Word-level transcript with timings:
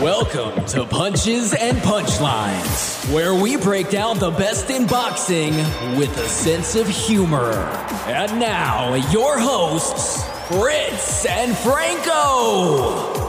Welcome 0.00 0.64
to 0.68 0.86
Punches 0.86 1.52
and 1.52 1.76
Punchlines, 1.76 3.12
where 3.14 3.34
we 3.34 3.58
break 3.58 3.90
down 3.90 4.18
the 4.18 4.30
best 4.30 4.70
in 4.70 4.86
boxing 4.86 5.54
with 5.98 6.16
a 6.16 6.26
sense 6.26 6.74
of 6.74 6.88
humor. 6.88 7.52
And 8.06 8.40
now, 8.40 8.94
your 9.12 9.38
hosts, 9.38 10.24
Fritz 10.48 11.26
and 11.26 11.54
Franco. 11.54 13.20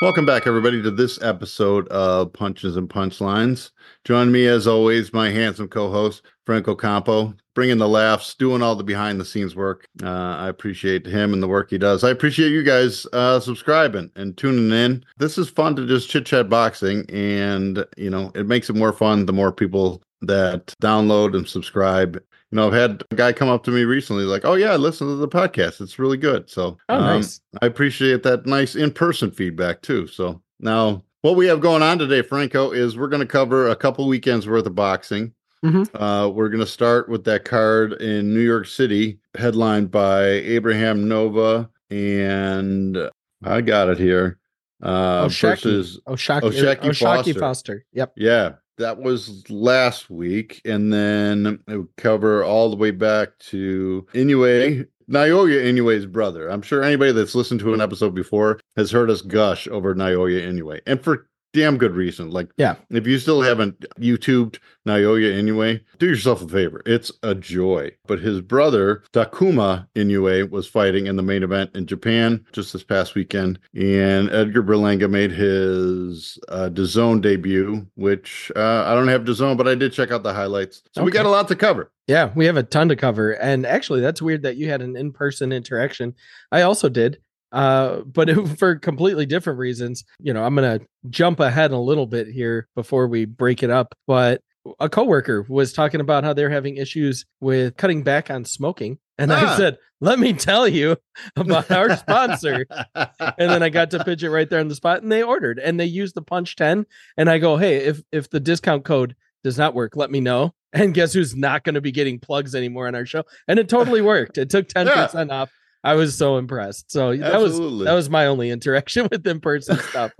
Welcome 0.00 0.26
back, 0.26 0.46
everybody, 0.46 0.80
to 0.82 0.92
this 0.92 1.20
episode 1.20 1.88
of 1.88 2.32
Punches 2.32 2.76
and 2.76 2.88
Punchlines. 2.88 3.72
Join 4.04 4.30
me, 4.30 4.46
as 4.46 4.68
always, 4.68 5.12
my 5.12 5.30
handsome 5.30 5.66
co 5.66 5.90
host, 5.90 6.22
Franco 6.44 6.76
Campo, 6.76 7.34
bringing 7.56 7.78
the 7.78 7.88
laughs, 7.88 8.34
doing 8.34 8.62
all 8.62 8.76
the 8.76 8.84
behind 8.84 9.18
the 9.18 9.24
scenes 9.24 9.56
work. 9.56 9.88
Uh, 10.02 10.36
I 10.38 10.48
appreciate 10.48 11.04
him 11.04 11.32
and 11.32 11.42
the 11.42 11.48
work 11.48 11.70
he 11.70 11.78
does. 11.78 12.04
I 12.04 12.10
appreciate 12.10 12.50
you 12.50 12.62
guys 12.62 13.06
uh, 13.12 13.40
subscribing 13.40 14.10
and 14.14 14.36
tuning 14.36 14.70
in. 14.70 15.04
This 15.16 15.38
is 15.38 15.48
fun 15.48 15.74
to 15.74 15.86
just 15.86 16.08
chit 16.08 16.26
chat 16.26 16.48
boxing, 16.48 17.04
and, 17.10 17.84
you 17.96 18.10
know, 18.10 18.30
it 18.36 18.46
makes 18.46 18.70
it 18.70 18.76
more 18.76 18.92
fun 18.92 19.26
the 19.26 19.32
more 19.32 19.50
people 19.50 20.02
that 20.22 20.66
download 20.80 21.34
and 21.34 21.48
subscribe 21.48 22.22
you 22.52 22.56
know, 22.56 22.68
I've 22.68 22.74
had 22.74 23.02
a 23.10 23.16
guy 23.16 23.32
come 23.32 23.48
up 23.48 23.64
to 23.64 23.72
me 23.72 23.82
recently, 23.84 24.22
like, 24.22 24.44
"Oh 24.44 24.54
yeah, 24.54 24.72
I 24.72 24.76
listen 24.76 25.08
to 25.08 25.16
the 25.16 25.26
podcast. 25.26 25.80
It's 25.80 25.98
really 25.98 26.16
good." 26.16 26.48
So, 26.48 26.78
oh, 26.88 26.94
um, 26.94 27.02
nice. 27.02 27.40
I 27.60 27.66
appreciate 27.66 28.22
that 28.22 28.46
nice 28.46 28.76
in-person 28.76 29.32
feedback 29.32 29.82
too. 29.82 30.06
So 30.06 30.40
now, 30.60 31.02
what 31.22 31.34
we 31.34 31.48
have 31.48 31.60
going 31.60 31.82
on 31.82 31.98
today, 31.98 32.22
Franco, 32.22 32.70
is 32.70 32.96
we're 32.96 33.08
going 33.08 33.20
to 33.20 33.26
cover 33.26 33.68
a 33.68 33.74
couple 33.74 34.06
weekends 34.06 34.46
worth 34.46 34.64
of 34.66 34.76
boxing. 34.76 35.32
Mm-hmm. 35.66 36.02
Uh, 36.02 36.28
we're 36.28 36.48
going 36.48 36.60
to 36.60 36.66
start 36.66 37.08
with 37.08 37.24
that 37.24 37.44
card 37.44 37.94
in 37.94 38.32
New 38.32 38.40
York 38.40 38.66
City, 38.66 39.18
headlined 39.36 39.90
by 39.90 40.24
Abraham 40.24 41.08
Nova 41.08 41.68
and 41.90 42.98
I 43.44 43.60
got 43.60 43.88
it 43.88 43.98
here. 43.98 44.38
Uh, 44.82 45.24
O'Shaquie. 45.26 45.62
versus 45.62 46.00
O'Shaquie, 46.06 46.42
O'Shaquie, 46.44 46.88
O'Shaquie 46.88 46.98
Foster. 46.98 47.40
Foster. 47.40 47.84
Yep. 47.92 48.12
Yeah 48.16 48.52
that 48.78 48.98
was 48.98 49.48
last 49.50 50.10
week, 50.10 50.60
and 50.64 50.92
then 50.92 51.58
it 51.66 51.76
would 51.76 51.96
cover 51.96 52.44
all 52.44 52.70
the 52.70 52.76
way 52.76 52.90
back 52.90 53.30
to 53.38 54.06
Inoue, 54.12 54.86
Naoya 55.10 55.64
Inoue's 55.64 56.06
brother. 56.06 56.48
I'm 56.48 56.62
sure 56.62 56.82
anybody 56.82 57.12
that's 57.12 57.34
listened 57.34 57.60
to 57.60 57.74
an 57.74 57.80
episode 57.80 58.14
before 58.14 58.60
has 58.76 58.90
heard 58.90 59.10
us 59.10 59.22
gush 59.22 59.66
over 59.68 59.94
Naoya 59.94 60.42
Inoue, 60.42 60.80
and 60.86 61.02
for 61.02 61.26
damn 61.52 61.78
good 61.78 61.94
reason. 61.94 62.30
Like, 62.30 62.50
yeah, 62.56 62.76
if 62.90 63.06
you 63.06 63.18
still 63.18 63.42
haven't 63.42 63.80
YouTubed 63.98 64.58
Naoya 64.86 65.32
Inoue, 65.40 65.80
do 65.98 66.06
yourself 66.06 66.42
a 66.42 66.48
favor. 66.48 66.82
It's 66.86 67.10
a 67.22 67.34
joy. 67.34 67.92
But 68.06 68.20
his 68.20 68.40
brother, 68.40 69.02
Takuma 69.12 69.86
Inoue, 69.94 70.50
was 70.50 70.66
fighting 70.66 71.06
in 71.06 71.16
the 71.16 71.22
main 71.22 71.42
event 71.42 71.70
in 71.74 71.86
Japan 71.86 72.44
just 72.52 72.72
this 72.72 72.84
past 72.84 73.14
weekend. 73.14 73.58
And 73.74 74.30
Edgar 74.30 74.62
Berlanga 74.62 75.10
made 75.10 75.32
his 75.32 76.38
uh, 76.48 76.68
DAZN 76.72 77.22
debut, 77.22 77.86
which 77.94 78.52
uh, 78.54 78.84
I 78.86 78.94
don't 78.94 79.08
have 79.08 79.24
DAZN, 79.24 79.56
but 79.56 79.68
I 79.68 79.74
did 79.74 79.92
check 79.92 80.10
out 80.10 80.22
the 80.22 80.34
highlights. 80.34 80.82
So 80.92 81.00
okay. 81.00 81.06
we 81.06 81.10
got 81.12 81.26
a 81.26 81.30
lot 81.30 81.48
to 81.48 81.56
cover. 81.56 81.90
Yeah, 82.06 82.30
we 82.36 82.46
have 82.46 82.56
a 82.56 82.62
ton 82.62 82.88
to 82.90 82.96
cover. 82.96 83.32
And 83.32 83.66
actually, 83.66 84.00
that's 84.00 84.22
weird 84.22 84.42
that 84.42 84.56
you 84.56 84.68
had 84.68 84.80
an 84.80 84.96
in 84.96 85.12
person 85.12 85.52
interaction. 85.52 86.14
I 86.52 86.62
also 86.62 86.88
did 86.88 87.18
uh, 87.52 88.00
but 88.00 88.30
for 88.58 88.76
completely 88.76 89.26
different 89.26 89.58
reasons. 89.58 90.04
You 90.20 90.32
know, 90.32 90.44
I'm 90.44 90.54
gonna 90.54 90.80
jump 91.10 91.40
ahead 91.40 91.72
a 91.72 91.78
little 91.78 92.06
bit 92.06 92.28
here 92.28 92.68
before 92.74 93.08
we 93.08 93.24
break 93.24 93.62
it 93.62 93.70
up. 93.70 93.94
But 94.06 94.40
a 94.80 94.88
coworker 94.88 95.46
was 95.48 95.72
talking 95.72 96.00
about 96.00 96.24
how 96.24 96.32
they're 96.32 96.50
having 96.50 96.76
issues 96.76 97.24
with 97.40 97.76
cutting 97.76 98.02
back 98.02 98.30
on 98.30 98.44
smoking. 98.44 98.98
And 99.18 99.32
ah. 99.32 99.54
I 99.54 99.56
said, 99.56 99.78
let 100.00 100.18
me 100.18 100.32
tell 100.32 100.68
you 100.68 100.96
about 101.36 101.70
our 101.70 101.96
sponsor. 101.96 102.66
and 102.94 103.36
then 103.38 103.62
I 103.62 103.68
got 103.68 103.90
to 103.92 104.04
pitch 104.04 104.22
it 104.22 104.30
right 104.30 104.48
there 104.48 104.60
on 104.60 104.68
the 104.68 104.74
spot 104.74 105.02
and 105.02 105.10
they 105.10 105.22
ordered 105.22 105.58
and 105.58 105.78
they 105.80 105.86
used 105.86 106.14
the 106.14 106.22
punch 106.22 106.56
10. 106.56 106.86
And 107.16 107.30
I 107.30 107.38
go, 107.38 107.56
hey, 107.56 107.76
if 107.76 108.02
if 108.12 108.30
the 108.30 108.40
discount 108.40 108.84
code 108.84 109.14
does 109.44 109.58
not 109.58 109.74
work, 109.74 109.96
let 109.96 110.10
me 110.10 110.20
know. 110.20 110.54
And 110.72 110.92
guess 110.92 111.14
who's 111.14 111.34
not 111.34 111.64
going 111.64 111.76
to 111.76 111.80
be 111.80 111.92
getting 111.92 112.18
plugs 112.18 112.54
anymore 112.54 112.86
on 112.86 112.94
our 112.94 113.06
show? 113.06 113.22
And 113.48 113.58
it 113.58 113.68
totally 113.68 114.02
worked. 114.02 114.36
It 114.36 114.50
took 114.50 114.68
10% 114.68 115.28
yeah. 115.28 115.34
off 115.34 115.50
I 115.84 115.94
was 115.94 116.16
so 116.16 116.36
impressed. 116.36 116.90
So 116.90 117.16
that 117.16 117.34
Absolutely. 117.34 117.78
was 117.78 117.84
that 117.84 117.94
was 117.94 118.10
my 118.10 118.26
only 118.26 118.50
interaction 118.56 119.08
with 119.10 119.26
in 119.26 119.40
person 119.40 119.78
stuff. 119.78 120.12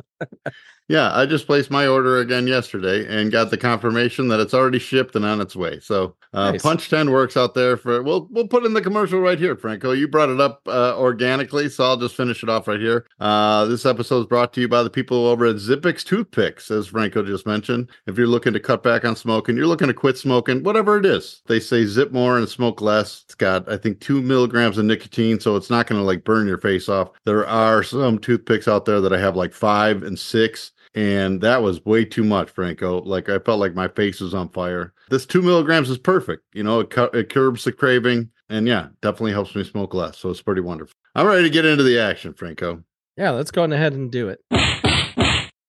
Yeah, 0.89 1.13
I 1.13 1.27
just 1.27 1.47
placed 1.47 1.69
my 1.69 1.89
order 1.89 2.19
again 2.19 2.47
yesterday 2.47 3.07
and 3.09 3.33
got 3.33 3.51
the 3.51 3.57
confirmation 3.57 4.29
that 4.29 4.39
it's 4.39 4.55
already 4.55 4.79
shipped 4.79 5.17
and 5.17 5.25
on 5.25 5.41
its 5.41 5.57
way. 5.57 5.81
So 5.81 6.15
uh, 6.33 6.53
nice. 6.53 6.63
Punch 6.63 6.89
Ten 6.89 7.11
works 7.11 7.37
out 7.37 7.55
there 7.55 7.77
for. 7.77 8.05
We'll 8.05 8.29
we'll 8.31 8.47
put 8.47 8.65
in 8.65 8.73
the 8.73 8.81
commercial 8.81 9.19
right 9.19 9.39
here, 9.39 9.57
Franco. 9.57 9.91
You 9.91 10.07
brought 10.07 10.29
it 10.29 10.41
up 10.41 10.61
uh, 10.69 10.97
organically, 10.97 11.69
so 11.71 11.83
I'll 11.83 11.97
just 11.97 12.15
finish 12.15 12.45
it 12.45 12.49
off 12.49 12.69
right 12.69 12.79
here. 12.79 13.07
Uh, 13.19 13.65
this 13.65 13.85
episode 13.85 14.21
is 14.21 14.27
brought 14.27 14.53
to 14.53 14.61
you 14.61 14.69
by 14.69 14.85
the 14.85 14.91
people 14.91 15.27
over 15.27 15.47
at 15.47 15.57
Zippix 15.57 16.05
Toothpicks, 16.05 16.71
as 16.71 16.87
Franco 16.87 17.25
just 17.25 17.47
mentioned. 17.47 17.91
If 18.07 18.17
you're 18.17 18.29
looking 18.29 18.53
to 18.53 18.61
cut 18.61 18.85
back 18.85 19.05
on 19.05 19.17
smoking, 19.17 19.57
you're 19.57 19.67
looking 19.67 19.89
to 19.89 19.95
quit 19.95 20.19
smoking, 20.19 20.63
whatever 20.63 20.99
it 20.99 21.07
is, 21.07 21.43
they 21.47 21.59
say 21.59 21.85
zip 21.85 22.13
more 22.13 22.39
and 22.39 22.49
smoke 22.49 22.81
less. 22.81 23.23
It's 23.25 23.35
got 23.35 23.69
I 23.69 23.77
think 23.77 24.01
two 24.01 24.23
milligrams 24.23 24.79
of 24.79 24.85
nicotine, 24.85 25.41
so 25.41 25.57
it's 25.57 25.71
not 25.71 25.89
going 25.89 26.01
to 26.01 26.07
like 26.07 26.23
burn 26.23 26.47
your 26.47 26.59
face 26.59 26.89
off. 26.89 27.11
There 27.25 27.47
are 27.47 27.83
some 27.83 28.21
toothpicks 28.21 28.69
out 28.69 28.85
there 28.85 29.01
that 29.01 29.13
I 29.13 29.19
have 29.19 29.35
like 29.35 29.53
five 29.53 30.05
and 30.07 30.19
six 30.19 30.73
and 30.97 31.43
that 31.43 31.63
was 31.63 31.85
way 31.85 32.05
too 32.07 32.25
much, 32.25 32.51
Franco. 32.51 33.03
Like 33.03 33.29
I 33.29 33.39
felt 33.39 33.61
like 33.61 33.75
my 33.75 33.87
face 33.87 34.21
was 34.21 34.35
on 34.35 34.49
fire. 34.49 34.95
This 35.11 35.27
two 35.27 35.43
milligrams 35.43 35.91
is 35.91 35.99
perfect. 35.99 36.43
You 36.55 36.63
know, 36.63 36.81
it, 36.81 36.91
cu- 36.91 37.11
it 37.13 37.29
curbs 37.29 37.65
the 37.65 37.73
craving, 37.73 38.31
and 38.49 38.67
yeah, 38.67 38.89
definitely 39.03 39.33
helps 39.33 39.55
me 39.55 39.63
smoke 39.63 39.93
less. 39.93 40.19
So 40.19 40.31
it's 40.31 40.43
pretty 40.43 40.63
wonderful. 40.63 40.95
I'm 41.15 41.27
ready 41.27 41.45
to 41.45 41.51
get 41.51 41.67
into 41.67 41.85
the 41.85 41.99
action, 41.99 42.33
Franco. 42.33 42.83
Yeah, 43.17 43.31
let's 43.31 43.51
go 43.51 43.65
ahead 43.65 43.93
and 43.93 44.11
do 44.11 44.29
it. 44.29 44.41